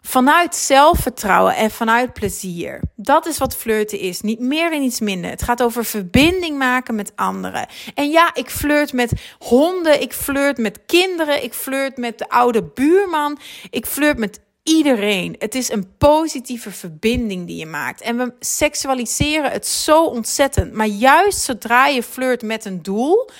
Vanuit 0.01 0.55
zelfvertrouwen 0.55 1.57
en 1.57 1.71
vanuit 1.71 2.13
plezier. 2.13 2.83
Dat 2.97 3.27
is 3.27 3.39
wat 3.39 3.57
flirten 3.57 3.99
is. 3.99 4.21
Niet 4.21 4.41
meer 4.41 4.73
en 4.73 4.81
niets 4.81 5.01
minder. 5.01 5.31
Het 5.31 5.43
gaat 5.43 5.63
over 5.63 5.85
verbinding 5.85 6.59
maken 6.59 6.95
met 6.95 7.13
anderen. 7.15 7.67
En 7.95 8.11
ja, 8.11 8.35
ik 8.35 8.51
flirt 8.51 8.93
met 8.93 9.13
honden. 9.39 10.01
Ik 10.01 10.13
flirt 10.13 10.59
met 10.59 10.79
kinderen. 10.87 11.43
Ik 11.43 11.55
flirt 11.55 11.97
met 11.97 12.19
de 12.19 12.29
oude 12.29 12.63
buurman. 12.63 13.39
Ik 13.71 13.87
flirt 13.87 14.19
met 14.19 14.41
iedereen. 14.63 15.37
Het 15.39 15.55
is 15.55 15.71
een 15.71 15.97
positieve 15.99 16.71
verbinding 16.71 17.47
die 17.47 17.57
je 17.57 17.67
maakt. 17.67 18.01
En 18.01 18.17
we 18.17 18.33
seksualiseren 18.41 19.51
het 19.51 19.67
zo 19.67 20.05
ontzettend. 20.05 20.73
Maar 20.73 20.87
juist 20.87 21.41
zodra 21.41 21.87
je 21.87 22.03
flirt 22.03 22.43
met 22.43 22.65
een 22.65 22.83
doel, 22.83 23.31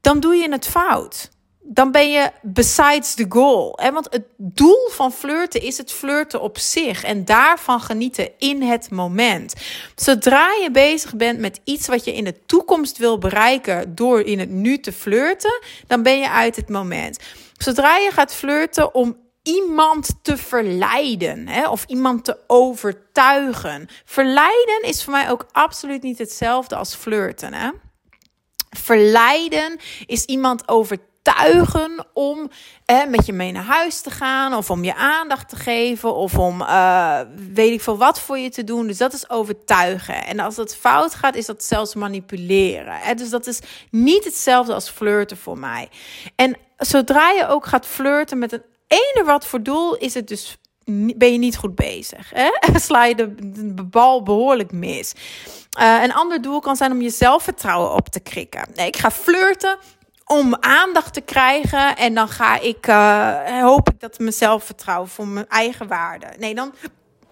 dan 0.00 0.20
doe 0.20 0.34
je 0.34 0.50
het 0.50 0.66
fout 0.66 1.30
dan 1.68 1.90
ben 1.90 2.10
je 2.10 2.30
besides 2.42 3.14
the 3.14 3.26
goal. 3.28 3.78
Hè? 3.80 3.92
Want 3.92 4.06
het 4.10 4.24
doel 4.36 4.88
van 4.90 5.12
flirten 5.12 5.62
is 5.62 5.78
het 5.78 5.92
flirten 5.92 6.40
op 6.40 6.58
zich 6.58 7.04
en 7.04 7.24
daarvan 7.24 7.80
genieten 7.80 8.30
in 8.38 8.62
het 8.62 8.90
moment. 8.90 9.54
Zodra 9.94 10.52
je 10.62 10.70
bezig 10.70 11.14
bent 11.14 11.38
met 11.38 11.60
iets 11.64 11.86
wat 11.86 12.04
je 12.04 12.14
in 12.14 12.24
de 12.24 12.44
toekomst 12.46 12.98
wil 12.98 13.18
bereiken 13.18 13.94
door 13.94 14.20
in 14.20 14.38
het 14.38 14.50
nu 14.50 14.78
te 14.78 14.92
flirten, 14.92 15.60
dan 15.86 16.02
ben 16.02 16.18
je 16.18 16.30
uit 16.30 16.56
het 16.56 16.68
moment. 16.68 17.18
Zodra 17.56 17.96
je 17.96 18.10
gaat 18.10 18.34
flirten 18.34 18.94
om 18.94 19.16
iemand 19.42 20.10
te 20.22 20.36
verleiden 20.36 21.48
hè, 21.48 21.68
of 21.68 21.84
iemand 21.86 22.24
te 22.24 22.38
overtuigen. 22.46 23.88
Verleiden 24.04 24.82
is 24.82 25.04
voor 25.04 25.12
mij 25.12 25.30
ook 25.30 25.46
absoluut 25.52 26.02
niet 26.02 26.18
hetzelfde 26.18 26.76
als 26.76 26.94
flirten. 26.94 27.54
Hè? 27.54 27.70
Verleiden 28.70 29.78
is 30.06 30.24
iemand 30.24 30.68
overtuigen 30.68 31.14
overtuigen 31.26 32.06
om 32.12 32.50
eh, 32.84 33.06
met 33.06 33.26
je 33.26 33.32
mee 33.32 33.52
naar 33.52 33.64
huis 33.64 34.00
te 34.00 34.10
gaan, 34.10 34.54
of 34.54 34.70
om 34.70 34.84
je 34.84 34.94
aandacht 34.94 35.48
te 35.48 35.56
geven, 35.56 36.14
of 36.14 36.38
om 36.38 36.60
uh, 36.60 37.20
weet 37.52 37.72
ik 37.72 37.80
veel 37.80 37.98
wat 37.98 38.20
voor 38.20 38.38
je 38.38 38.50
te 38.50 38.64
doen. 38.64 38.86
Dus 38.86 38.98
dat 38.98 39.12
is 39.12 39.30
overtuigen. 39.30 40.26
En 40.26 40.40
als 40.40 40.56
het 40.56 40.76
fout 40.76 41.14
gaat, 41.14 41.34
is 41.34 41.46
dat 41.46 41.64
zelfs 41.64 41.94
manipuleren. 41.94 42.98
Hè? 42.98 43.14
Dus 43.14 43.30
dat 43.30 43.46
is 43.46 43.60
niet 43.90 44.24
hetzelfde 44.24 44.74
als 44.74 44.90
flirten 44.90 45.36
voor 45.36 45.58
mij. 45.58 45.88
En 46.36 46.56
zodra 46.76 47.30
je 47.30 47.48
ook 47.48 47.66
gaat 47.66 47.86
flirten 47.86 48.38
met 48.38 48.52
een 48.52 48.62
ene 48.86 49.22
wat 49.24 49.46
voor 49.46 49.62
doel, 49.62 49.96
is 49.96 50.14
het 50.14 50.28
dus 50.28 50.58
ben 51.16 51.32
je 51.32 51.38
niet 51.38 51.56
goed 51.56 51.74
bezig. 51.74 52.30
Hè? 52.34 52.50
Sla 52.80 53.04
je 53.04 53.14
de, 53.14 53.84
bal 53.90 54.22
behoorlijk 54.22 54.72
mis. 54.72 55.12
Uh, 55.80 56.02
een 56.02 56.12
ander 56.12 56.42
doel 56.42 56.60
kan 56.60 56.76
zijn 56.76 56.92
om 56.92 57.00
je 57.00 57.10
zelfvertrouwen 57.10 57.92
op 57.92 58.08
te 58.08 58.20
krikken. 58.20 58.68
Nee, 58.74 58.86
ik 58.86 58.96
ga 58.96 59.10
flirten 59.10 59.78
om 60.26 60.56
aandacht 60.60 61.12
te 61.12 61.20
krijgen. 61.20 61.96
En 61.96 62.14
dan 62.14 62.28
ga 62.28 62.60
ik, 62.60 62.86
uh, 62.86 63.62
hoop 63.62 63.90
ik 63.90 64.00
dat 64.00 64.18
mijn 64.18 64.32
zelfvertrouwen 64.32 65.08
voor 65.08 65.28
mijn 65.28 65.48
eigen 65.48 65.86
waarde. 65.86 66.26
Nee, 66.38 66.54
dan 66.54 66.74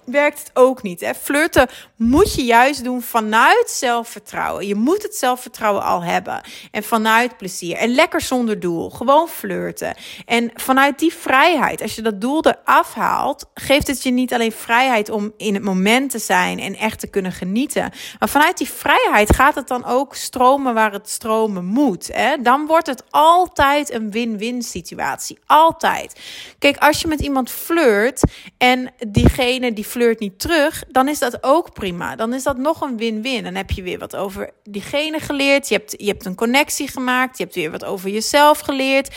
werkt 0.07 0.39
het 0.39 0.51
ook 0.55 0.83
niet. 0.83 1.01
Hè? 1.01 1.15
Flirten 1.15 1.69
moet 1.97 2.35
je 2.35 2.45
juist 2.45 2.85
doen 2.85 3.03
vanuit 3.03 3.71
zelfvertrouwen. 3.71 4.67
Je 4.67 4.75
moet 4.75 5.03
het 5.03 5.17
zelfvertrouwen 5.17 5.83
al 5.83 6.03
hebben. 6.03 6.41
En 6.71 6.83
vanuit 6.83 7.37
plezier. 7.37 7.77
En 7.77 7.95
lekker 7.95 8.21
zonder 8.21 8.61
doel. 8.61 8.91
Gewoon 8.91 9.29
flirten. 9.29 9.95
En 10.27 10.51
vanuit 10.55 10.99
die 10.99 11.15
vrijheid, 11.15 11.83
als 11.83 11.95
je 11.95 12.03
dat 12.03 12.21
doel 12.21 12.45
eraf 12.45 12.95
haalt, 12.95 13.47
geeft 13.55 13.87
het 13.87 14.03
je 14.03 14.11
niet 14.11 14.35
alleen 14.35 14.53
vrijheid 14.53 15.11
om 15.11 15.33
in 15.37 15.55
het 15.55 15.63
moment 15.63 16.11
te 16.11 16.19
zijn 16.19 16.59
en 16.61 16.77
echt 16.77 17.01
te 17.01 17.07
kunnen 17.07 17.33
genieten. 17.33 17.93
Maar 18.19 18.29
vanuit 18.29 18.59
die 18.59 18.71
vrijheid 18.71 19.35
gaat 19.35 19.55
het 19.55 19.69
dan 19.69 19.85
ook 19.85 20.15
stromen 20.15 20.75
waar 20.75 20.93
het 20.93 21.09
stromen 21.09 21.65
moet. 21.65 22.09
Hè? 22.13 22.37
Dan 22.43 22.67
wordt 22.67 22.87
het 22.87 23.03
altijd 23.11 23.93
een 23.93 24.11
win-win 24.11 24.63
situatie. 24.63 25.39
Altijd. 25.47 26.21
Kijk, 26.59 26.77
als 26.77 27.01
je 27.01 27.09
met 27.09 27.21
iemand 27.21 27.51
flirt 27.51 28.23
en 28.59 28.93
diegene 29.09 29.73
die 29.73 29.87
flirt 29.95 30.21
niet 30.21 30.39
terug, 30.39 30.85
dan 30.89 31.09
is 31.09 31.19
dat 31.19 31.43
ook 31.43 31.73
prima. 31.73 32.17
Dan 32.17 32.33
is 32.33 32.43
dat 32.43 32.57
nog 32.57 32.81
een 32.81 32.97
win-win. 32.97 33.45
Dan 33.45 33.55
heb 33.55 33.71
je 33.71 33.83
weer 33.83 33.99
wat 33.99 34.17
over 34.17 34.51
diegene 34.65 35.21
geleerd. 35.21 35.69
Je 35.69 35.75
hebt, 35.75 35.95
je 35.97 36.07
hebt 36.07 36.25
een 36.25 36.35
connectie 36.35 36.89
gemaakt. 36.89 37.39
Je 37.39 37.43
hebt 37.45 37.55
weer 37.55 37.71
wat 37.71 37.85
over 37.85 38.11
jezelf 38.11 38.59
geleerd. 38.59 39.15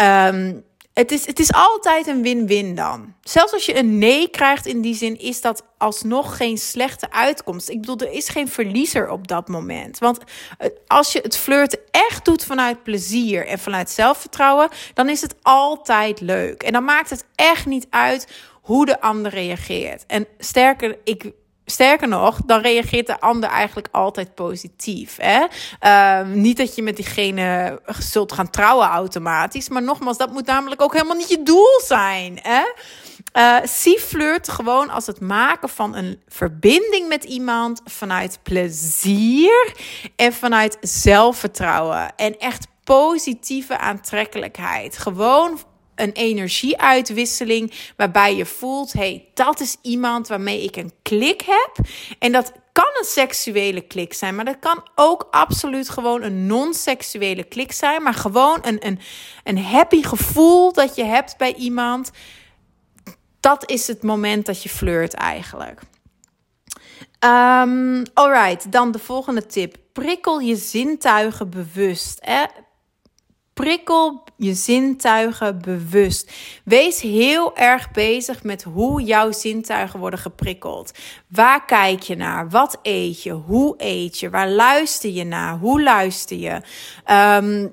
Um, 0.00 0.64
het 0.94 1.12
is, 1.12 1.26
het 1.26 1.38
is 1.38 1.52
altijd 1.52 2.06
een 2.06 2.22
win-win 2.22 2.74
dan. 2.74 3.14
Zelfs 3.20 3.52
als 3.52 3.66
je 3.66 3.78
een 3.78 3.98
nee 3.98 4.28
krijgt 4.28 4.66
in 4.66 4.80
die 4.80 4.94
zin, 4.94 5.18
is 5.18 5.40
dat 5.40 5.64
alsnog 5.78 6.36
geen 6.36 6.58
slechte 6.58 7.10
uitkomst. 7.10 7.68
Ik 7.68 7.80
bedoel, 7.80 7.98
er 7.98 8.12
is 8.12 8.28
geen 8.28 8.48
verliezer 8.48 9.10
op 9.10 9.28
dat 9.28 9.48
moment. 9.48 9.98
Want 9.98 10.18
als 10.86 11.12
je 11.12 11.20
het 11.22 11.36
flirten 11.36 11.78
echt 11.90 12.24
doet 12.24 12.44
vanuit 12.44 12.82
plezier 12.82 13.46
en 13.46 13.58
vanuit 13.58 13.90
zelfvertrouwen, 13.90 14.68
dan 14.94 15.08
is 15.08 15.20
het 15.20 15.34
altijd 15.42 16.20
leuk. 16.20 16.62
En 16.62 16.72
dan 16.72 16.84
maakt 16.84 17.10
het 17.10 17.24
echt 17.34 17.66
niet 17.66 17.86
uit 17.90 18.28
hoe 18.64 18.86
de 18.86 19.00
ander 19.00 19.30
reageert. 19.30 20.04
En 20.06 20.26
sterker, 20.38 20.98
ik 21.04 21.32
Sterker 21.66 22.08
nog, 22.08 22.38
dan 22.46 22.60
reageert 22.60 23.06
de 23.06 23.20
ander 23.20 23.50
eigenlijk 23.50 23.88
altijd 23.90 24.34
positief. 24.34 25.16
Hè? 25.20 25.46
Ehm, 25.78 26.40
niet 26.40 26.56
dat 26.56 26.74
je 26.74 26.82
met 26.82 26.96
diegene 26.96 27.80
zult 27.98 28.32
gaan 28.32 28.50
trouwen 28.50 28.86
automatisch. 28.86 29.68
Maar 29.68 29.82
nogmaals, 29.82 30.18
dat 30.18 30.32
moet 30.32 30.46
namelijk 30.46 30.82
ook 30.82 30.92
helemaal 30.92 31.16
niet 31.16 31.28
je 31.28 31.42
doel 31.42 31.80
zijn. 31.84 32.38
Hè? 32.42 32.62
Uh, 33.36 33.66
zie 33.66 33.98
flirt 33.98 34.48
gewoon 34.48 34.90
als 34.90 35.06
het 35.06 35.20
maken 35.20 35.68
van 35.68 35.96
een 35.96 36.22
verbinding 36.28 37.08
met 37.08 37.24
iemand 37.24 37.80
vanuit 37.84 38.38
plezier 38.42 39.74
en 40.16 40.32
vanuit 40.32 40.76
zelfvertrouwen. 40.80 42.16
En 42.16 42.38
echt 42.38 42.66
positieve 42.84 43.78
aantrekkelijkheid. 43.78 44.98
Gewoon 44.98 45.58
een 45.94 46.12
energieuitwisseling 46.12 47.72
waarbij 47.96 48.36
je 48.36 48.46
voelt: 48.46 48.92
hey, 48.92 49.28
dat 49.34 49.60
is 49.60 49.76
iemand 49.82 50.28
waarmee 50.28 50.62
ik 50.62 50.76
een 50.76 50.92
klik 51.02 51.40
heb. 51.40 51.86
En 52.18 52.32
dat 52.32 52.52
kan 52.72 52.90
een 52.98 53.04
seksuele 53.04 53.80
klik 53.80 54.14
zijn, 54.14 54.34
maar 54.34 54.44
dat 54.44 54.58
kan 54.60 54.88
ook 54.94 55.28
absoluut 55.30 55.88
gewoon 55.88 56.22
een 56.22 56.46
non-seksuele 56.46 57.44
klik 57.44 57.72
zijn. 57.72 58.02
Maar 58.02 58.14
gewoon 58.14 58.58
een, 58.62 58.86
een, 58.86 58.98
een 59.44 59.58
happy 59.58 60.02
gevoel 60.02 60.72
dat 60.72 60.96
je 60.96 61.04
hebt 61.04 61.36
bij 61.36 61.54
iemand. 61.54 62.10
Dat 63.40 63.70
is 63.70 63.86
het 63.86 64.02
moment 64.02 64.46
dat 64.46 64.62
je 64.62 64.68
flirt 64.68 65.14
eigenlijk. 65.14 65.80
Um, 67.24 68.02
alright, 68.14 68.72
dan 68.72 68.90
de 68.90 68.98
volgende 68.98 69.46
tip. 69.46 69.76
Prikkel 69.92 70.38
je 70.38 70.56
zintuigen 70.56 71.50
bewust. 71.50 72.18
Hè? 72.20 72.44
Prikkel 73.54 74.24
je 74.36 74.54
zintuigen 74.54 75.62
bewust. 75.62 76.32
Wees 76.64 77.00
heel 77.00 77.56
erg 77.56 77.90
bezig 77.90 78.42
met 78.42 78.62
hoe 78.62 79.02
jouw 79.02 79.32
zintuigen 79.32 80.00
worden 80.00 80.18
geprikkeld. 80.18 80.92
Waar 81.28 81.64
kijk 81.64 82.02
je 82.02 82.16
naar? 82.16 82.48
Wat 82.48 82.78
eet 82.82 83.22
je? 83.22 83.32
Hoe 83.32 83.74
eet 83.76 84.18
je? 84.18 84.30
Waar 84.30 84.48
luister 84.48 85.10
je 85.10 85.24
naar? 85.24 85.58
Hoe 85.58 85.82
luister 85.82 86.36
je? 86.36 86.60
Um, 87.10 87.72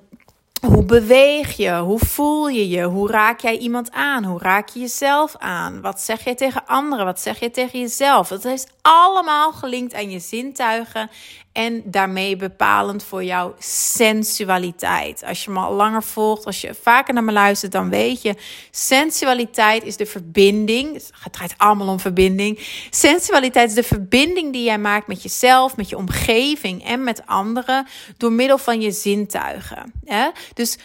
hoe 0.67 0.85
beweeg 0.85 1.57
je? 1.57 1.77
Hoe 1.77 2.00
voel 2.00 2.47
je 2.47 2.69
je? 2.69 2.83
Hoe 2.83 3.11
raak 3.11 3.39
jij 3.39 3.57
iemand 3.57 3.91
aan? 3.91 4.23
Hoe 4.23 4.39
raak 4.39 4.69
je 4.69 4.79
jezelf 4.79 5.35
aan? 5.38 5.81
Wat 5.81 6.01
zeg 6.01 6.23
je 6.23 6.35
tegen 6.35 6.65
anderen? 6.65 7.05
Wat 7.05 7.19
zeg 7.19 7.39
je 7.39 7.51
tegen 7.51 7.79
jezelf? 7.79 8.27
Dat 8.27 8.45
is 8.45 8.67
allemaal 8.81 9.51
gelinkt 9.51 9.93
aan 9.93 10.09
je 10.09 10.19
zintuigen 10.19 11.09
en 11.51 11.81
daarmee 11.86 12.36
bepalend 12.36 13.03
voor 13.03 13.24
jouw 13.24 13.55
sensualiteit. 13.60 15.24
Als 15.24 15.43
je 15.43 15.51
me 15.51 15.60
al 15.60 15.74
langer 15.74 16.03
volgt, 16.03 16.46
als 16.46 16.62
je 16.62 16.74
vaker 16.81 17.13
naar 17.13 17.24
me 17.24 17.31
luistert, 17.31 17.72
dan 17.72 17.89
weet 17.89 18.22
je, 18.22 18.36
sensualiteit 18.72 19.84
is 19.84 19.98
de 19.98 20.05
verbinding. 20.05 20.93
Het 20.93 21.34
draait 21.34 21.53
allemaal 21.58 21.88
om 21.88 22.00
verbinding. 22.00 22.60
Sensualiteit 22.89 23.70
is 23.70 23.75
de 23.75 23.84
verbinding 23.84 24.53
die 24.53 24.63
jij 24.63 24.79
maakt 24.79 25.08
met 25.08 25.24
jezelf, 25.24 25.77
met 25.77 25.89
je 25.89 25.98
omgeving 25.98 26.86
en 26.86 27.03
met 27.03 27.25
anderen 27.25 27.88
door 28.17 28.31
middel 28.31 28.58
van 28.58 28.81
je 28.81 28.91
zintuigen. 28.91 29.93
Dus 30.53 30.77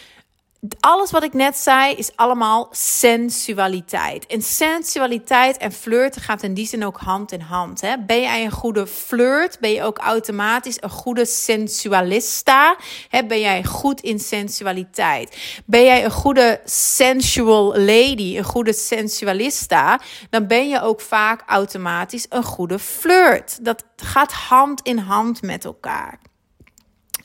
alles 0.79 1.11
wat 1.11 1.23
ik 1.23 1.33
net 1.33 1.57
zei 1.57 1.95
is 1.95 2.15
allemaal 2.15 2.67
sensualiteit. 2.71 4.25
En 4.25 4.41
sensualiteit 4.41 5.57
en 5.57 5.71
flirten 5.71 6.21
gaat 6.21 6.43
in 6.43 6.53
die 6.53 6.67
zin 6.67 6.85
ook 6.85 6.97
hand 6.97 7.31
in 7.31 7.41
hand. 7.41 7.81
Hè? 7.81 7.97
Ben 7.99 8.21
jij 8.21 8.45
een 8.45 8.51
goede 8.51 8.87
flirt, 8.87 9.59
ben 9.59 9.69
je 9.69 9.83
ook 9.83 9.97
automatisch 9.97 10.81
een 10.81 10.89
goede 10.89 11.25
sensualista. 11.25 12.75
Hè? 13.09 13.25
Ben 13.25 13.39
jij 13.39 13.63
goed 13.63 14.01
in 14.01 14.19
sensualiteit? 14.19 15.37
Ben 15.65 15.83
jij 15.83 16.05
een 16.05 16.11
goede 16.11 16.61
sensual 16.65 17.77
lady, 17.77 18.37
een 18.37 18.43
goede 18.43 18.73
sensualista, 18.73 19.99
dan 20.29 20.47
ben 20.47 20.69
je 20.69 20.81
ook 20.81 21.01
vaak 21.01 21.43
automatisch 21.45 22.25
een 22.29 22.43
goede 22.43 22.79
flirt. 22.79 23.65
Dat 23.65 23.83
gaat 23.95 24.31
hand 24.31 24.81
in 24.81 24.97
hand 24.97 25.41
met 25.41 25.65
elkaar. 25.65 26.19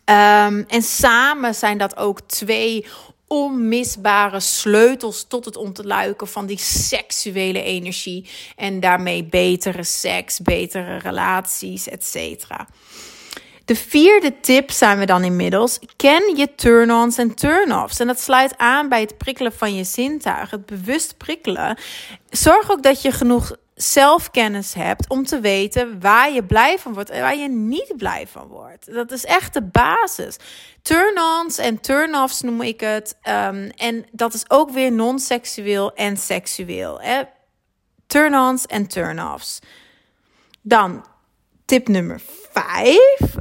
Um, 0.05 0.65
en 0.69 0.83
samen 0.83 1.55
zijn 1.55 1.79
dat 1.79 1.97
ook 1.97 2.21
twee 2.21 2.87
onmisbare 3.33 4.41
sleutels 4.41 5.25
tot 5.29 5.45
het 5.45 5.57
ontluiken 5.57 6.29
van 6.29 6.47
die 6.47 6.59
seksuele 6.59 7.62
energie. 7.62 8.31
En 8.57 8.81
daarmee 8.81 9.25
betere 9.25 9.85
seks, 9.85 10.41
betere 10.41 10.97
relaties, 10.97 11.89
etc. 11.89 12.47
De 13.65 13.77
vierde 13.77 14.41
tip 14.41 14.71
zijn 14.71 14.99
we 14.99 15.07
dan 15.07 15.25
inmiddels. 15.25 15.79
Ken 15.97 16.37
je 16.37 16.55
turn-ons 16.55 17.19
en 17.19 17.35
turn-offs. 17.35 18.01
En 18.01 18.07
dat 18.07 18.21
sluit 18.21 18.57
aan 18.57 18.89
bij 18.89 19.01
het 19.01 19.19
prikkelen 19.19 19.53
van 19.53 19.75
je 19.75 19.85
zintuigen. 19.85 20.59
Het 20.59 20.67
bewust 20.67 21.17
prikkelen. 21.17 21.79
Zorg 22.31 22.71
ook 22.71 22.83
dat 22.83 23.03
je 23.03 23.12
genoeg 23.12 23.53
zelfkennis 23.75 24.75
hebt 24.75 25.09
om 25.09 25.25
te 25.25 25.41
weten 25.41 26.00
waar 26.00 26.33
je 26.33 26.45
blij 26.45 26.79
van 26.79 26.95
wordt 26.95 27.11
en 27.11 27.21
waar 27.21 27.37
je 27.37 27.49
niet 27.49 27.95
blij 27.97 28.26
van 28.26 28.47
wordt. 28.47 28.95
Dat 28.95 29.11
is 29.11 29.25
echt 29.25 29.55
de 29.55 29.62
basis. 29.62 30.37
Turn-ons 30.83 31.59
en 31.59 31.81
turn-offs 31.81 32.41
noem 32.41 32.62
ik 32.62 32.81
het. 32.81 33.17
Um, 33.23 33.71
en 33.71 34.07
dat 34.12 34.35
is 34.35 34.50
ook 34.50 34.71
weer 34.71 34.93
non-seksueel 34.93 35.95
en 35.95 36.17
seksueel. 36.17 37.00
Turn-ons 38.07 38.67
en 38.67 38.87
turn-offs. 38.87 39.59
Dan 40.62 41.07
tip 41.64 41.88
nummer 41.88 42.21
5 42.52 43.37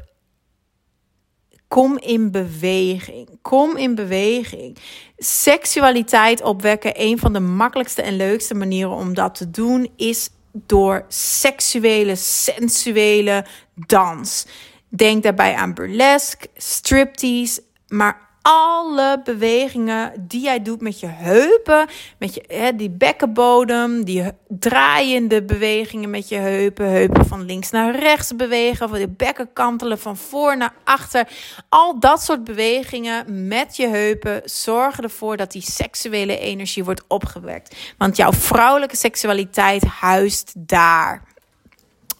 Kom 1.72 1.98
in 1.98 2.32
beweging. 2.32 3.30
Kom 3.42 3.78
in 3.78 3.96
beweging. 3.96 4.78
Seksualiteit 5.18 6.42
opwekken, 6.42 6.92
een 6.96 7.20
van 7.20 7.34
de 7.34 7.40
makkelijkste 7.40 8.02
en 8.02 8.16
leukste 8.16 8.54
manieren 8.54 8.96
om 8.96 9.14
dat 9.14 9.36
te 9.36 9.50
doen, 9.50 9.92
is 9.96 10.30
door 10.52 11.06
seksuele, 11.08 12.16
sensuele 12.16 13.46
dans. 13.76 14.48
Denk 14.90 15.24
daarbij 15.24 15.56
aan 15.56 15.74
burlesque, 15.74 16.48
striptease, 16.56 17.64
maar 17.88 18.30
alle 18.42 19.22
bewegingen 19.24 20.14
die 20.28 20.42
jij 20.42 20.62
doet 20.62 20.82
met 20.82 21.00
je 21.00 21.08
heupen, 21.08 21.88
met 22.18 22.34
je, 22.34 22.44
hè, 22.48 22.76
die 22.76 22.90
bekkenbodem, 22.90 24.04
die 24.04 24.24
draaiende 24.48 25.44
bewegingen 25.44 26.10
met 26.10 26.30
je 26.30 26.36
heupen, 26.36 26.90
heupen 26.90 27.26
van 27.26 27.46
links 27.46 27.70
naar 27.70 27.96
rechts 27.96 28.36
bewegen, 28.36 28.86
of 28.86 28.98
de 28.98 29.08
bekken 29.08 29.54
kantelen 29.54 30.00
van 30.00 30.18
voor 30.18 30.58
naar 30.58 30.74
achter. 30.84 31.28
Al 31.70 32.00
dat 32.00 32.24
soort 32.24 32.44
bewegingen 32.44 33.48
met 33.48 33.76
je 33.76 33.88
heupen 33.88 34.42
zorgen 34.46 35.04
ervoor 35.04 35.38
dat 35.38 35.52
die 35.52 35.62
seksuele 35.62 36.38
energie 36.38 36.84
wordt 36.84 37.04
opgewekt. 37.08 37.76
Want 37.98 38.18
jouw 38.18 38.32
vrouwelijke 38.32 38.96
seksualiteit 38.96 39.84
huist 39.84 40.54
daar. 40.58 41.31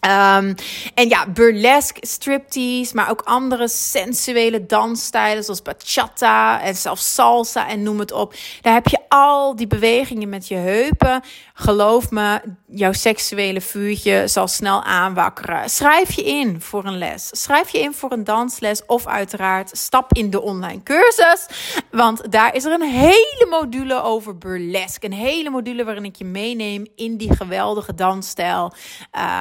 Um, 0.06 0.54
en 0.94 1.08
ja, 1.08 1.28
burlesque, 1.28 2.06
striptease, 2.06 2.94
maar 2.94 3.10
ook 3.10 3.20
andere 3.20 3.68
sensuele 3.68 4.66
dansstijlen 4.66 5.44
zoals 5.44 5.62
bachata 5.62 6.62
en 6.62 6.74
zelfs 6.74 7.14
salsa 7.14 7.68
en 7.68 7.82
noem 7.82 7.98
het 7.98 8.12
op. 8.12 8.34
Daar 8.60 8.74
heb 8.74 8.88
je 8.88 8.98
al 9.08 9.56
die 9.56 9.66
bewegingen 9.66 10.28
met 10.28 10.48
je 10.48 10.54
heupen. 10.54 11.22
Geloof 11.54 12.10
me, 12.10 12.40
jouw 12.66 12.92
seksuele 12.92 13.60
vuurtje 13.60 14.28
zal 14.28 14.48
snel 14.48 14.82
aanwakkeren. 14.82 15.70
Schrijf 15.70 16.12
je 16.12 16.24
in 16.24 16.60
voor 16.60 16.84
een 16.84 16.98
les. 16.98 17.28
Schrijf 17.30 17.68
je 17.68 17.78
in 17.78 17.94
voor 17.94 18.12
een 18.12 18.24
dansles 18.24 18.86
of 18.86 19.06
uiteraard 19.06 19.70
stap 19.72 20.12
in 20.12 20.30
de 20.30 20.42
online 20.42 20.82
cursus. 20.82 21.46
Want 21.90 22.32
daar 22.32 22.54
is 22.54 22.64
er 22.64 22.72
een 22.72 22.90
hele 22.90 23.46
module 23.50 24.02
over 24.02 24.38
burlesque. 24.38 25.06
Een 25.08 25.12
hele 25.12 25.50
module 25.50 25.84
waarin 25.84 26.04
ik 26.04 26.16
je 26.16 26.24
meeneem 26.24 26.86
in 26.96 27.16
die 27.16 27.36
geweldige 27.36 27.94
dansstijl. 27.94 28.72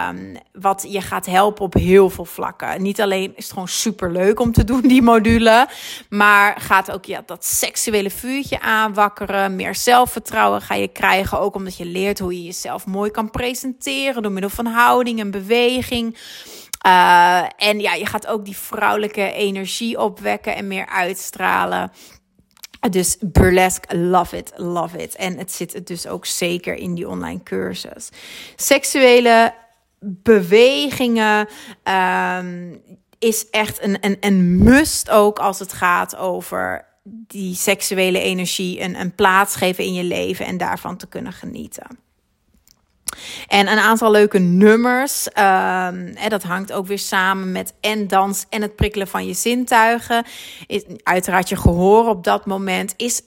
Um, 0.10 0.38
wat 0.54 0.86
je 0.88 1.02
gaat 1.02 1.26
helpen 1.26 1.64
op 1.64 1.74
heel 1.74 2.10
veel 2.10 2.26
vlakken. 2.26 2.82
Niet 2.82 3.02
alleen 3.02 3.34
is 3.36 3.44
het 3.44 3.54
gewoon 3.54 3.68
super 3.68 4.12
leuk 4.12 4.40
om 4.40 4.52
te 4.52 4.64
doen, 4.64 4.82
die 4.96 5.02
module. 5.02 5.68
Maar 6.10 6.62
gaat 6.62 6.92
ook 6.92 7.06
ja, 7.06 7.24
dat 7.26 7.46
seksuele 7.46 8.10
vuurtje 8.10 8.62
aanwakkeren. 8.62 9.56
Meer 9.56 9.76
zelfvertrouwen 9.76 10.62
ga 10.62 10.76
je 10.76 10.88
krijgen. 10.88 11.40
Ook 11.40 11.56
omdat 11.56 11.78
je 11.78 11.86
leert 11.86 12.20
hoe 12.20 12.34
je 12.34 12.44
jezelf 12.44 12.86
mooi 12.86 13.12
kan 13.12 13.30
presenteren. 13.30 14.22
Door 14.22 14.32
middel 14.32 14.50
van 14.50 14.66
houding 14.66 15.20
en 15.20 15.32
beweging. 15.32 16.18
Uh, 16.86 17.44
en 17.58 17.80
ja, 17.80 17.94
je 17.94 18.06
gaat 18.06 18.28
ook 18.28 18.46
die 18.46 18.58
vrouwelijke 18.58 19.32
energie 19.32 20.00
opwekken 20.00 20.56
en 20.56 20.68
meer 20.68 20.86
uitstralen. 20.86 21.92
Dus 22.90 23.18
burlesque, 23.20 23.98
love 23.98 24.38
it, 24.38 24.52
love 24.56 24.98
it. 24.98 25.16
En 25.16 25.38
het 25.38 25.52
zit 25.52 25.88
dus 25.88 26.08
ook 26.08 26.26
zeker 26.26 26.76
in 26.76 26.96
die 26.96 27.08
online 27.08 27.44
cursus. 27.44 28.10
Seksuele 28.56 29.54
bewegingen. 30.04 31.48
Um, 32.38 32.82
is 33.20 33.50
echt 33.50 33.84
een, 33.84 33.98
een, 34.02 34.18
een 34.20 34.64
must 34.64 35.10
ook 35.10 35.40
als 35.40 35.60
het 35.60 35.74
gaat 35.74 36.16
over 36.16 36.86
die 37.04 37.56
seksuele 37.56 38.20
energie 38.20 38.82
een, 38.82 39.00
een 39.00 39.16
plaats 39.16 39.56
geven 39.56 39.84
in 39.84 39.94
je 39.94 40.04
leven 40.04 40.46
en 40.46 40.58
daarvan 40.58 40.98
te 40.98 41.08
kunnen 41.08 41.34
genieten. 41.34 42.00
En 43.48 43.68
een 43.68 43.80
aantal 43.80 44.12
leuke 44.12 44.40
nummers. 44.40 45.28
Um, 45.28 46.14
dat 46.30 46.44
hangt 46.44 46.72
ook 46.72 46.88
weer 46.88 47.00
samen 47.00 47.52
met 47.52 47.74
en 47.82 48.08
dans 48.08 48.46
en 48.50 48.62
het 48.62 48.76
prikkelen 48.76 49.08
van 49.08 49.26
je 49.26 49.34
zintuigen. 49.34 50.26
Is, 50.68 50.84
uiteraard 51.04 51.50
je 51.50 51.56
gehoor 51.56 52.08
op 52.08 52.24
dat 52.24 52.46
moment 52.46 52.94
is 52.98 53.22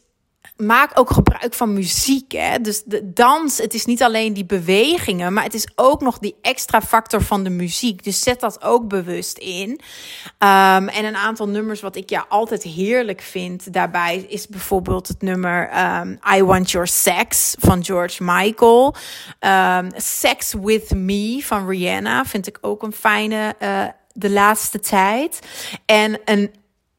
maak 0.57 0.99
ook 0.99 1.11
gebruik 1.11 1.55
van 1.55 1.73
muziek. 1.73 2.33
Hè? 2.33 2.61
Dus 2.61 2.83
de 2.85 3.13
dans, 3.13 3.59
het 3.59 3.75
is 3.75 3.85
niet 3.85 4.03
alleen 4.03 4.33
die 4.33 4.45
bewegingen, 4.45 5.33
maar 5.33 5.45
het 5.45 5.55
is 5.55 5.69
ook 5.75 6.01
nog 6.01 6.19
die 6.19 6.37
extra 6.43 6.81
factor 6.81 7.23
van 7.23 7.45
de 7.45 7.51
muziek. 7.51 8.05
Dus 8.05 8.21
zet 8.21 8.41
dat 8.41 8.63
ook 8.63 8.89
bewust 8.89 9.39
in. 9.39 9.71
Um, 9.71 10.89
en 10.89 11.05
een 11.05 11.17
aantal 11.17 11.49
nummers 11.49 11.81
wat 11.81 11.97
ik 11.97 12.11
ja 12.11 12.27
altijd 12.29 12.63
heerlijk 12.63 13.21
vind 13.21 13.73
daarbij 13.73 14.27
is 14.29 14.47
bijvoorbeeld 14.47 15.09
het 15.09 15.23
nummer 15.23 15.71
um, 16.01 16.19
I 16.35 16.43
Want 16.43 16.71
Your 16.71 16.87
Sex 16.87 17.55
van 17.59 17.85
George 17.85 18.25
Michael. 18.25 18.95
Um, 19.41 19.91
Sex 19.97 20.55
With 20.61 20.95
Me 20.95 21.41
van 21.43 21.69
Rihanna 21.69 22.25
vind 22.25 22.47
ik 22.47 22.59
ook 22.61 22.83
een 22.83 22.93
fijne 22.93 23.55
uh, 23.63 23.85
de 24.13 24.31
laatste 24.31 24.81
tijd. 24.81 25.39
En 25.87 26.21
een 26.25 26.51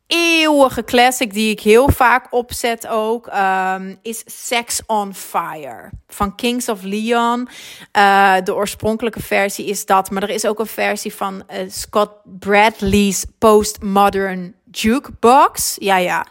eeuwige 0.07 0.83
classic 0.83 1.33
die 1.33 1.51
ik 1.51 1.59
heel 1.59 1.89
vaak 1.89 2.27
opzet 2.33 2.87
ook 2.87 3.29
um, 3.33 3.97
is 4.01 4.23
Sex 4.25 4.81
on 4.85 5.13
Fire 5.13 5.89
van 6.07 6.35
Kings 6.35 6.69
of 6.69 6.81
Leon. 6.81 7.49
Uh, 7.97 8.35
de 8.43 8.55
oorspronkelijke 8.55 9.21
versie 9.21 9.65
is 9.65 9.85
dat, 9.85 10.09
maar 10.09 10.23
er 10.23 10.29
is 10.29 10.45
ook 10.45 10.59
een 10.59 10.65
versie 10.65 11.13
van 11.13 11.43
uh, 11.53 11.57
Scott 11.69 12.11
Bradley's 12.23 13.25
Postmodern 13.37 14.55
Jukebox. 14.71 15.75
Ja, 15.79 15.97
ja. 15.97 16.25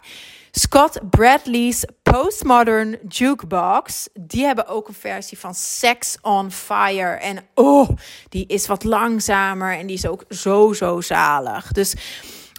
Scott 0.51 1.11
Bradley's 1.11 1.85
Postmodern 2.03 2.99
Jukebox. 3.09 4.09
Die 4.13 4.45
hebben 4.45 4.67
ook 4.67 4.89
een 4.89 4.95
versie 4.95 5.39
van 5.39 5.55
Sex 5.55 6.17
on 6.23 6.51
Fire. 6.51 7.11
En 7.11 7.39
oh, 7.55 7.89
die 8.29 8.47
is 8.47 8.67
wat 8.67 8.85
langzamer 8.85 9.79
en 9.79 9.87
die 9.87 9.97
is 9.97 10.07
ook 10.07 10.25
zo, 10.29 10.73
zo 10.73 11.01
zalig. 11.01 11.73
Dus 11.73 11.95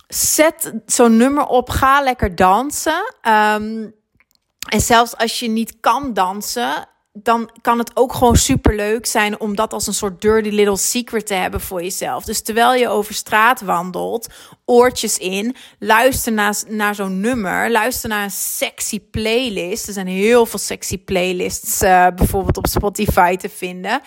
zet 0.08 0.74
zo'n 0.86 1.18
nummer 1.18 1.46
op, 1.46 1.70
ga 1.70 2.02
lekker 2.02 2.36
dansen. 2.36 3.15
Um, 3.22 3.94
en 4.70 4.82
zelfs 4.82 5.18
als 5.18 5.39
je 5.39 5.48
niet 5.48 5.80
kan 5.80 6.13
dansen, 6.13 6.88
dan 7.13 7.50
kan 7.62 7.78
het 7.78 7.91
ook 7.94 8.13
gewoon 8.13 8.36
super 8.36 8.76
leuk 8.76 9.06
zijn 9.06 9.39
om 9.39 9.56
dat 9.56 9.74
als 9.74 9.88
een 9.88 9.94
soort 9.94 10.22
dirty 10.22 10.50
little 10.50 10.78
secret 10.78 11.28
te 11.28 11.34
hebben 11.34 11.62
voor 11.62 11.82
jezelf. 11.82 12.24
Dus 12.24 12.41
terwijl 12.41 12.74
je 12.74 12.89
over 12.89 13.13
straat 13.13 13.62
wandelt, 13.62 14.28
oortjes 14.65 15.18
in, 15.18 15.56
luister 15.80 16.34
naar, 16.34 16.56
naar 16.68 16.96
zo'n 16.96 17.20
nummer, 17.20 17.72
luister 17.72 18.10
naar 18.10 18.24
een 18.24 18.32
sexy 18.32 19.00
playlist. 19.00 19.88
Er 19.88 19.94
zijn 19.94 20.08
heel 20.08 20.46
veel 20.46 20.60
sexy 20.60 20.98
playlists 20.98 21.82
uh, 21.82 22.08
bijvoorbeeld 22.15 22.58
op 22.58 22.68
Spotify 22.68 23.36
te 23.36 23.50
vinden. 23.50 24.02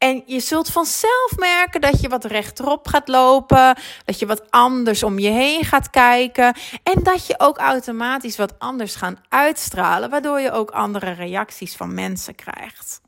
En 0.00 0.22
je 0.26 0.40
zult 0.40 0.70
vanzelf 0.70 1.32
merken 1.36 1.80
dat 1.80 2.00
je 2.00 2.08
wat 2.08 2.24
rechterop 2.24 2.88
gaat 2.88 3.08
lopen, 3.08 3.76
dat 4.04 4.18
je 4.18 4.26
wat 4.26 4.50
anders 4.50 5.02
om 5.02 5.18
je 5.18 5.28
heen 5.28 5.64
gaat 5.64 5.90
kijken 5.90 6.56
en 6.82 7.02
dat 7.02 7.26
je 7.26 7.34
ook 7.38 7.58
automatisch 7.58 8.36
wat 8.36 8.58
anders 8.58 8.94
gaat 8.94 9.18
uitstralen, 9.28 10.10
waardoor 10.10 10.40
je 10.40 10.52
ook 10.52 10.70
andere 10.70 11.10
reacties 11.10 11.76
van 11.76 11.94
mensen 11.94 12.34
krijgt. 12.34 13.00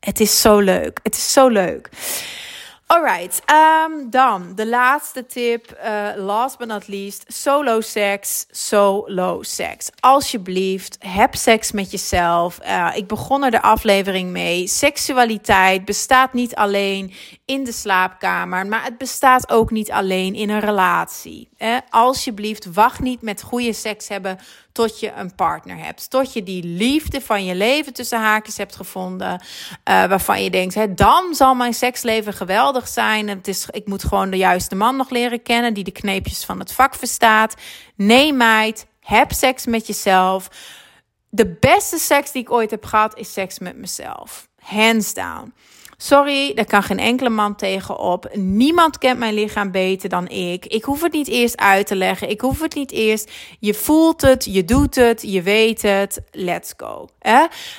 Het 0.00 0.20
is 0.20 0.40
zo 0.40 0.58
leuk. 0.58 1.00
Het 1.02 1.14
is 1.14 1.32
zo 1.32 1.48
leuk. 1.48 1.88
Alright, 2.86 3.42
um, 3.50 4.10
dan 4.10 4.54
de 4.54 4.66
laatste 4.66 5.26
tip, 5.26 5.78
uh, 5.84 6.08
last 6.16 6.58
but 6.58 6.68
not 6.68 6.88
least, 6.88 7.24
solo 7.26 7.80
seks, 7.80 8.46
solo 8.50 9.42
seks. 9.42 9.90
Alsjeblieft, 10.00 10.96
heb 10.98 11.34
seks 11.34 11.72
met 11.72 11.90
jezelf. 11.90 12.58
Uh, 12.62 12.92
ik 12.94 13.06
begon 13.06 13.44
er 13.44 13.50
de 13.50 13.62
aflevering 13.62 14.30
mee. 14.30 14.66
Seksualiteit 14.66 15.84
bestaat 15.84 16.32
niet 16.32 16.54
alleen 16.54 17.14
in 17.44 17.64
de 17.64 17.72
slaapkamer, 17.72 18.66
maar 18.66 18.84
het 18.84 18.98
bestaat 18.98 19.50
ook 19.50 19.70
niet 19.70 19.90
alleen 19.90 20.34
in 20.34 20.50
een 20.50 20.60
relatie. 20.60 21.48
Eh? 21.56 21.76
Alsjeblieft, 21.90 22.72
wacht 22.72 23.00
niet 23.00 23.22
met 23.22 23.42
goede 23.42 23.72
seks 23.72 24.08
hebben 24.08 24.38
tot 24.74 25.00
je 25.00 25.12
een 25.12 25.34
partner 25.34 25.78
hebt. 25.78 26.10
Tot 26.10 26.32
je 26.32 26.42
die 26.42 26.64
liefde 26.64 27.20
van 27.20 27.44
je 27.44 27.54
leven 27.54 27.92
tussen 27.92 28.18
haakjes 28.18 28.56
hebt 28.56 28.76
gevonden. 28.76 29.32
Uh, 29.32 30.04
waarvan 30.04 30.42
je 30.42 30.50
denkt, 30.50 30.74
hè, 30.74 30.94
dan 30.94 31.34
zal 31.34 31.54
mijn 31.54 31.74
seksleven 31.74 32.32
geweldig 32.32 32.88
zijn. 32.88 33.28
Het 33.28 33.48
is, 33.48 33.66
ik 33.70 33.86
moet 33.86 34.04
gewoon 34.04 34.30
de 34.30 34.36
juiste 34.36 34.74
man 34.74 34.96
nog 34.96 35.10
leren 35.10 35.42
kennen 35.42 35.74
die 35.74 35.84
de 35.84 35.92
kneepjes 35.92 36.44
van 36.44 36.58
het 36.58 36.72
vak 36.72 36.94
verstaat. 36.94 37.54
Nee, 37.96 38.32
meid, 38.32 38.86
heb 39.00 39.32
seks 39.32 39.66
met 39.66 39.86
jezelf. 39.86 40.48
De 41.28 41.56
beste 41.60 41.98
seks 41.98 42.32
die 42.32 42.42
ik 42.42 42.52
ooit 42.52 42.70
heb 42.70 42.84
gehad 42.84 43.18
is 43.18 43.32
seks 43.32 43.58
met 43.58 43.76
mezelf. 43.76 44.48
Hands 44.58 45.14
down. 45.14 45.54
Sorry, 46.04 46.54
daar 46.54 46.64
kan 46.64 46.82
geen 46.82 46.98
enkele 46.98 47.28
man 47.28 47.56
tegenop. 47.56 48.28
Niemand 48.34 48.98
kent 48.98 49.18
mijn 49.18 49.34
lichaam 49.34 49.70
beter 49.70 50.08
dan 50.08 50.28
ik. 50.28 50.66
Ik 50.66 50.84
hoef 50.84 51.02
het 51.02 51.12
niet 51.12 51.28
eerst 51.28 51.56
uit 51.56 51.86
te 51.86 51.96
leggen. 51.96 52.28
Ik 52.28 52.40
hoef 52.40 52.60
het 52.60 52.74
niet 52.74 52.90
eerst. 52.90 53.30
Je 53.60 53.74
voelt 53.74 54.20
het, 54.20 54.44
je 54.44 54.64
doet 54.64 54.94
het, 54.94 55.22
je 55.22 55.42
weet 55.42 55.82
het. 55.82 56.20
Let's 56.30 56.74
go. 56.76 57.08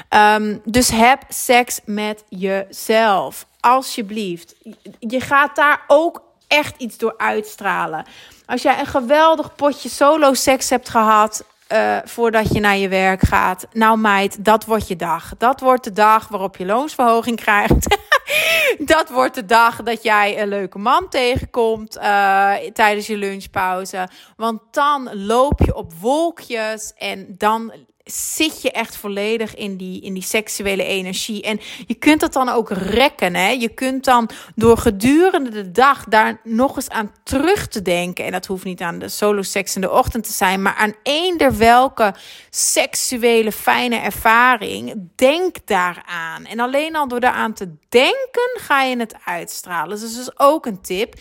Um, 0.09 0.61
dus 0.63 0.89
heb 0.89 1.21
seks 1.29 1.79
met 1.85 2.23
jezelf. 2.29 3.45
Alsjeblieft. 3.59 4.55
Je 4.99 5.19
gaat 5.19 5.55
daar 5.55 5.83
ook 5.87 6.21
echt 6.47 6.75
iets 6.77 6.97
door 6.97 7.13
uitstralen. 7.17 8.05
Als 8.45 8.61
jij 8.61 8.79
een 8.79 8.85
geweldig 8.85 9.55
potje 9.55 9.89
solo 9.89 10.33
seks 10.33 10.69
hebt 10.69 10.89
gehad, 10.89 11.43
uh, 11.71 11.97
voordat 12.03 12.53
je 12.53 12.59
naar 12.59 12.77
je 12.77 12.87
werk 12.87 13.21
gaat. 13.21 13.67
Nou 13.71 13.97
meid, 13.97 14.45
dat 14.45 14.65
wordt 14.65 14.87
je 14.87 14.95
dag. 14.95 15.33
Dat 15.37 15.59
wordt 15.59 15.83
de 15.83 15.91
dag 15.91 16.27
waarop 16.27 16.57
je 16.57 16.65
loonsverhoging 16.65 17.39
krijgt. 17.39 17.97
dat 18.93 19.09
wordt 19.09 19.35
de 19.35 19.45
dag 19.45 19.83
dat 19.83 20.03
jij 20.03 20.41
een 20.41 20.47
leuke 20.47 20.77
man 20.77 21.09
tegenkomt 21.09 21.97
uh, 21.97 22.53
tijdens 22.73 23.07
je 23.07 23.17
lunchpauze. 23.17 24.07
Want 24.35 24.61
dan 24.71 25.09
loop 25.25 25.59
je 25.59 25.75
op 25.75 25.93
wolkjes 25.93 26.93
en 26.97 27.35
dan 27.37 27.73
zit 28.11 28.61
je 28.61 28.71
echt 28.71 28.95
volledig 28.95 29.55
in 29.55 29.77
die, 29.77 30.01
in 30.01 30.13
die 30.13 30.23
seksuele 30.23 30.83
energie. 30.83 31.41
En 31.43 31.59
je 31.87 31.93
kunt 31.93 32.19
dat 32.19 32.33
dan 32.33 32.49
ook 32.49 32.69
rekken. 32.69 33.35
Hè? 33.35 33.49
Je 33.49 33.69
kunt 33.69 34.03
dan 34.03 34.29
door 34.55 34.77
gedurende 34.77 35.49
de 35.49 35.71
dag 35.71 36.03
daar 36.03 36.39
nog 36.43 36.75
eens 36.75 36.89
aan 36.89 37.11
terug 37.23 37.67
te 37.67 37.81
denken. 37.81 38.25
En 38.25 38.31
dat 38.31 38.45
hoeft 38.45 38.63
niet 38.63 38.81
aan 38.81 38.99
de 38.99 39.09
solo 39.09 39.41
seks 39.41 39.75
in 39.75 39.81
de 39.81 39.91
ochtend 39.91 40.23
te 40.23 40.31
zijn, 40.31 40.61
maar 40.61 40.75
aan 40.75 40.93
eender 41.03 41.57
welke 41.57 42.13
seksuele 42.49 43.51
fijne 43.51 43.95
ervaring. 43.95 45.09
Denk 45.15 45.55
daaraan. 45.65 46.45
En 46.45 46.59
alleen 46.59 46.95
al 46.95 47.07
door 47.07 47.19
daaraan 47.19 47.53
te 47.53 47.73
denken, 47.89 48.59
ga 48.59 48.83
je 48.83 48.97
het 48.97 49.15
uitstralen. 49.25 49.99
Dus 49.99 50.15
dat 50.15 50.21
is 50.21 50.39
ook 50.39 50.65
een 50.65 50.81
tip 50.81 51.15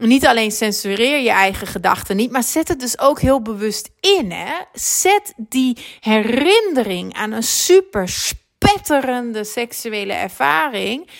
niet 0.00 0.26
alleen 0.26 0.50
censureer 0.50 1.18
je 1.18 1.30
eigen 1.30 1.66
gedachten 1.66 2.16
niet, 2.16 2.30
maar 2.30 2.42
zet 2.42 2.68
het 2.68 2.80
dus 2.80 2.98
ook 2.98 3.20
heel 3.20 3.42
bewust 3.42 3.90
in. 4.00 4.32
Hè? 4.32 4.54
Zet 4.72 5.32
die 5.36 5.76
herinnering 6.00 7.14
aan 7.14 7.32
een 7.32 7.42
super 7.42 8.08
spetterende 8.08 9.44
seksuele 9.44 10.12
ervaring. 10.12 11.10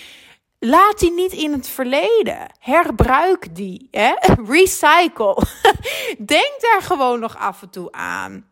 Laat 0.59 0.99
die 0.99 1.13
niet 1.13 1.33
in 1.33 1.53
het 1.53 1.69
verleden. 1.69 2.39
Herbruik 2.59 3.55
die. 3.57 3.89
Hè? 3.91 4.13
Recycle. 4.55 5.43
Denk 6.19 6.57
daar 6.61 6.83
gewoon 6.83 7.21
nog 7.21 7.39
af 7.39 7.63
en 7.63 7.71
toe 7.71 7.93
aan. 7.93 8.49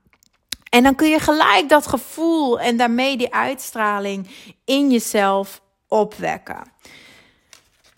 En 0.70 0.82
dan 0.82 0.94
kun 0.94 1.08
je 1.08 1.18
gelijk 1.18 1.68
dat 1.68 1.86
gevoel 1.86 2.60
en 2.60 2.76
daarmee 2.76 3.16
die 3.16 3.34
uitstraling 3.34 4.28
in 4.64 4.90
jezelf 4.90 5.60
opwekken. 5.88 6.72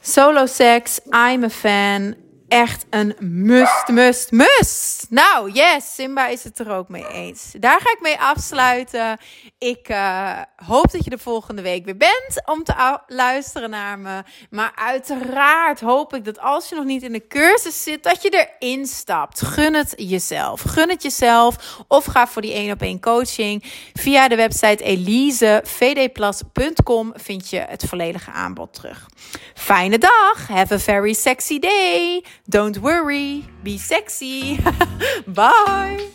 Solo 0.02 0.46
sex, 0.46 0.98
I'm 1.12 1.44
a 1.44 1.50
fan. 1.50 2.16
Echt 2.50 2.86
een 2.90 3.14
must, 3.18 3.88
must, 3.88 4.30
must. 4.30 5.06
Nou, 5.10 5.50
yes, 5.52 5.94
Simba 5.94 6.26
is 6.26 6.44
het 6.44 6.58
er 6.58 6.70
ook 6.70 6.88
mee 6.88 7.08
eens. 7.08 7.52
Daar 7.58 7.80
ga 7.80 7.90
ik 7.90 7.98
mee 8.00 8.18
afsluiten. 8.18 9.18
Ik 9.58 9.88
uh, 9.88 10.38
hoop 10.66 10.90
dat 10.90 11.04
je 11.04 11.10
de 11.10 11.18
volgende 11.18 11.62
week 11.62 11.84
weer 11.84 11.96
bent 11.96 12.42
om 12.44 12.64
te 12.64 12.98
luisteren 13.06 13.70
naar 13.70 13.98
me. 13.98 14.22
Maar 14.50 14.72
uiteraard 14.74 15.80
hoop 15.80 16.14
ik 16.14 16.24
dat 16.24 16.40
als 16.40 16.68
je 16.68 16.74
nog 16.74 16.84
niet 16.84 17.02
in 17.02 17.12
de 17.12 17.26
cursus 17.26 17.82
zit, 17.82 18.02
dat 18.02 18.22
je 18.22 18.48
erin 18.58 18.86
stapt. 18.86 19.42
Gun 19.42 19.74
het 19.74 19.94
jezelf. 19.96 20.60
Gun 20.60 20.88
het 20.88 21.02
jezelf. 21.02 21.78
Of 21.88 22.04
ga 22.04 22.26
voor 22.26 22.42
die 22.42 22.52
één 22.52 22.72
op 22.72 22.82
één 22.82 23.00
coaching. 23.00 23.64
Via 23.92 24.28
de 24.28 24.36
website 24.36 24.84
elisevdplas.com 24.84 27.12
vind 27.16 27.50
je 27.50 27.64
het 27.68 27.84
volledige 27.88 28.30
aanbod 28.30 28.74
terug. 28.74 29.08
Fijne 29.54 29.98
dag. 29.98 30.48
Have 30.48 30.74
a 30.74 30.78
very 30.78 31.12
sexy 31.12 31.58
day. 31.58 32.24
Don't 32.50 32.78
worry. 32.78 33.46
Be 33.62 33.78
sexy. 33.78 34.58
Bye. 35.28 36.10